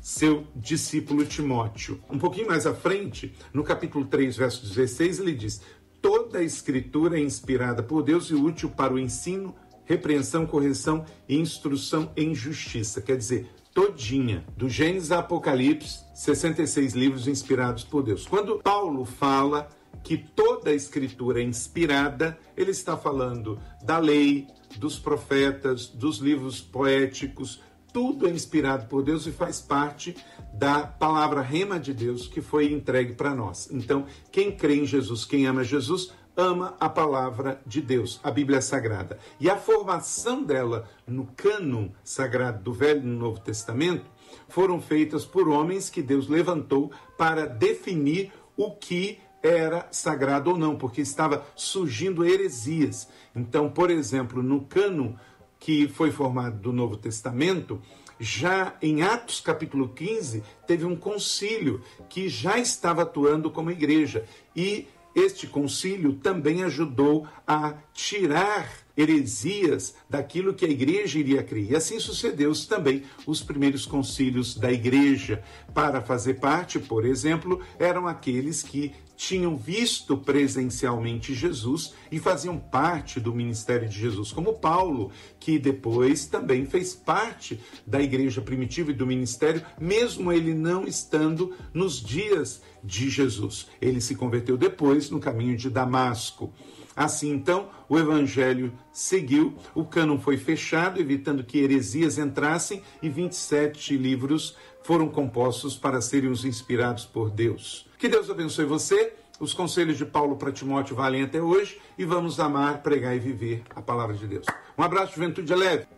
[0.00, 2.00] seu discípulo Timóteo.
[2.08, 5.60] Um pouquinho mais à frente, no capítulo 3, verso 16, ele diz:
[6.00, 11.36] Toda a escritura é inspirada por Deus e útil para o ensino, repreensão, correção e
[11.36, 13.00] instrução em justiça.
[13.00, 18.26] Quer dizer, todinha, do Gênesis a Apocalipse, 66 livros inspirados por Deus.
[18.26, 19.68] Quando Paulo fala
[20.02, 24.46] que toda a escritura é inspirada, ele está falando da lei,
[24.76, 27.60] dos profetas, dos livros poéticos,
[27.92, 30.16] tudo é inspirado por Deus e faz parte
[30.52, 33.68] da palavra rema de Deus que foi entregue para nós.
[33.70, 38.60] Então, quem crê em Jesus, quem ama Jesus, ama a palavra de Deus, a Bíblia
[38.60, 39.18] Sagrada.
[39.40, 44.06] E a formação dela no cânon sagrado do Velho e do Novo Testamento
[44.48, 50.76] foram feitas por homens que Deus levantou para definir o que era sagrado ou não,
[50.76, 53.08] porque estava surgindo heresias.
[53.34, 55.18] Então, por exemplo, no cano
[55.58, 57.80] que foi formado do Novo Testamento,
[58.20, 64.24] já em Atos capítulo 15, teve um concílio que já estava atuando como igreja.
[64.54, 71.70] E este concílio também ajudou a tirar heresias daquilo que a igreja iria crer.
[71.70, 75.42] E assim sucedeu também os primeiros concílios da igreja.
[75.72, 83.18] Para fazer parte, por exemplo, eram aqueles que tinham visto presencialmente Jesus e faziam parte
[83.18, 85.10] do ministério de Jesus, como Paulo,
[85.40, 91.52] que depois também fez parte da igreja primitiva e do ministério, mesmo ele não estando
[91.74, 93.66] nos dias de Jesus.
[93.82, 96.52] Ele se converteu depois no caminho de Damasco.
[96.94, 103.96] Assim, então, o evangelho seguiu, o cânon foi fechado, evitando que heresias entrassem, e 27
[103.96, 107.87] livros foram compostos para serem os inspirados por Deus.
[107.98, 109.12] Que Deus abençoe você.
[109.40, 113.62] Os conselhos de Paulo para Timóteo valem até hoje e vamos amar, pregar e viver
[113.74, 114.46] a palavra de Deus.
[114.76, 115.97] Um abraço, juventude leve.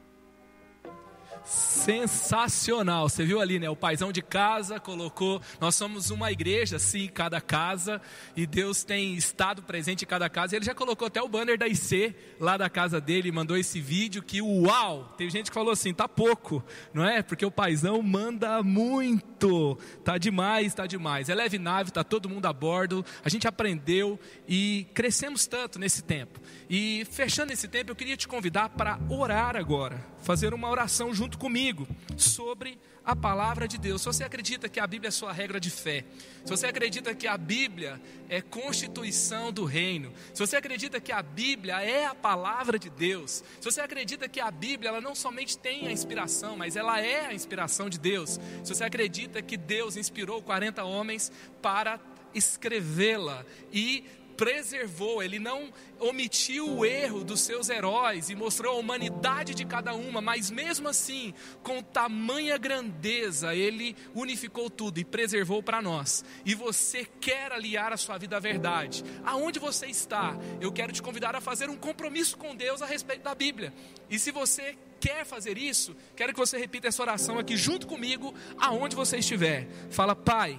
[1.50, 3.08] Sensacional.
[3.08, 3.68] Você viu ali, né?
[3.68, 5.42] O paizão de casa colocou.
[5.60, 8.00] Nós somos uma igreja, sim, cada casa.
[8.36, 10.54] E Deus tem estado presente em cada casa.
[10.54, 13.32] Ele já colocou até o banner da IC lá da casa dele.
[13.32, 15.12] Mandou esse vídeo que, uau!
[15.18, 16.62] Tem gente que falou assim: tá pouco,
[16.94, 17.20] não é?
[17.20, 19.76] Porque o paizão manda muito.
[20.04, 21.28] Tá demais, tá demais.
[21.28, 23.04] É leve nave, tá todo mundo a bordo.
[23.24, 26.38] A gente aprendeu e crescemos tanto nesse tempo.
[26.68, 30.00] E fechando esse tempo, eu queria te convidar para orar agora.
[30.22, 34.02] Fazer uma oração junto comigo sobre a palavra de Deus.
[34.02, 36.04] Se você acredita que a Bíblia é sua regra de fé,
[36.44, 41.22] se você acredita que a Bíblia é constituição do reino, se você acredita que a
[41.22, 45.58] Bíblia é a palavra de Deus, se você acredita que a Bíblia ela não somente
[45.58, 49.96] tem a inspiração, mas ela é a inspiração de Deus, se você acredita que Deus
[49.96, 51.98] inspirou 40 homens para
[52.34, 54.04] escrevê-la e
[54.40, 59.92] preservou, ele não omitiu o erro dos seus heróis e mostrou a humanidade de cada
[59.92, 66.24] uma, mas mesmo assim, com tamanha grandeza, ele unificou tudo e preservou para nós.
[66.42, 69.04] E você quer aliar a sua vida à verdade.
[69.26, 70.34] Aonde você está?
[70.58, 73.74] Eu quero te convidar a fazer um compromisso com Deus a respeito da Bíblia.
[74.08, 78.34] E se você quer fazer isso, quero que você repita essa oração aqui junto comigo,
[78.56, 79.68] aonde você estiver.
[79.90, 80.58] Fala, Pai,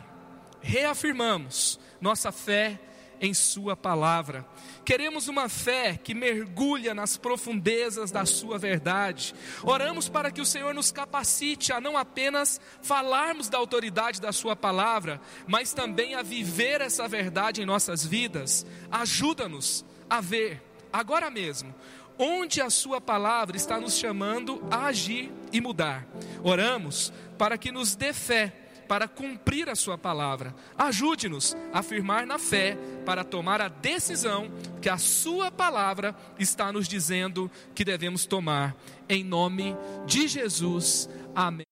[0.62, 2.80] reafirmamos nossa fé
[3.22, 4.44] em Sua palavra.
[4.84, 9.36] Queremos uma fé que mergulha nas profundezas da Sua verdade.
[9.62, 14.56] Oramos para que o Senhor nos capacite a não apenas falarmos da autoridade da Sua
[14.56, 18.66] palavra, mas também a viver essa verdade em nossas vidas.
[18.90, 20.62] Ajuda-nos a ver,
[20.92, 21.74] agora mesmo,
[22.18, 26.08] onde a Sua palavra está nos chamando a agir e mudar.
[26.44, 28.54] Oramos para que nos dê fé
[28.92, 30.54] para cumprir a Sua palavra.
[30.78, 36.90] Ajude-nos a firmar na fé para tomar a decisão que a Sua palavra está nos
[36.90, 38.76] dizendo que devemos tomar.
[39.08, 41.08] Em nome de Jesus.
[41.34, 41.64] Amém.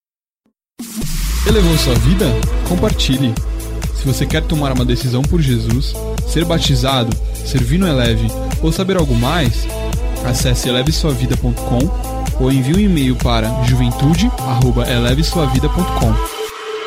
[1.46, 2.26] Elevou sua vida?
[2.70, 3.36] Compartilhe.
[3.98, 5.92] Se você quer tomar uma decisão por Jesus,
[6.26, 7.14] ser batizado,
[7.46, 8.30] servir no Eleve
[8.64, 9.68] ou saber algo mais,
[10.26, 16.39] acesse elevesuavida.com ou envie um e-mail para juventude@elevesuavida.com.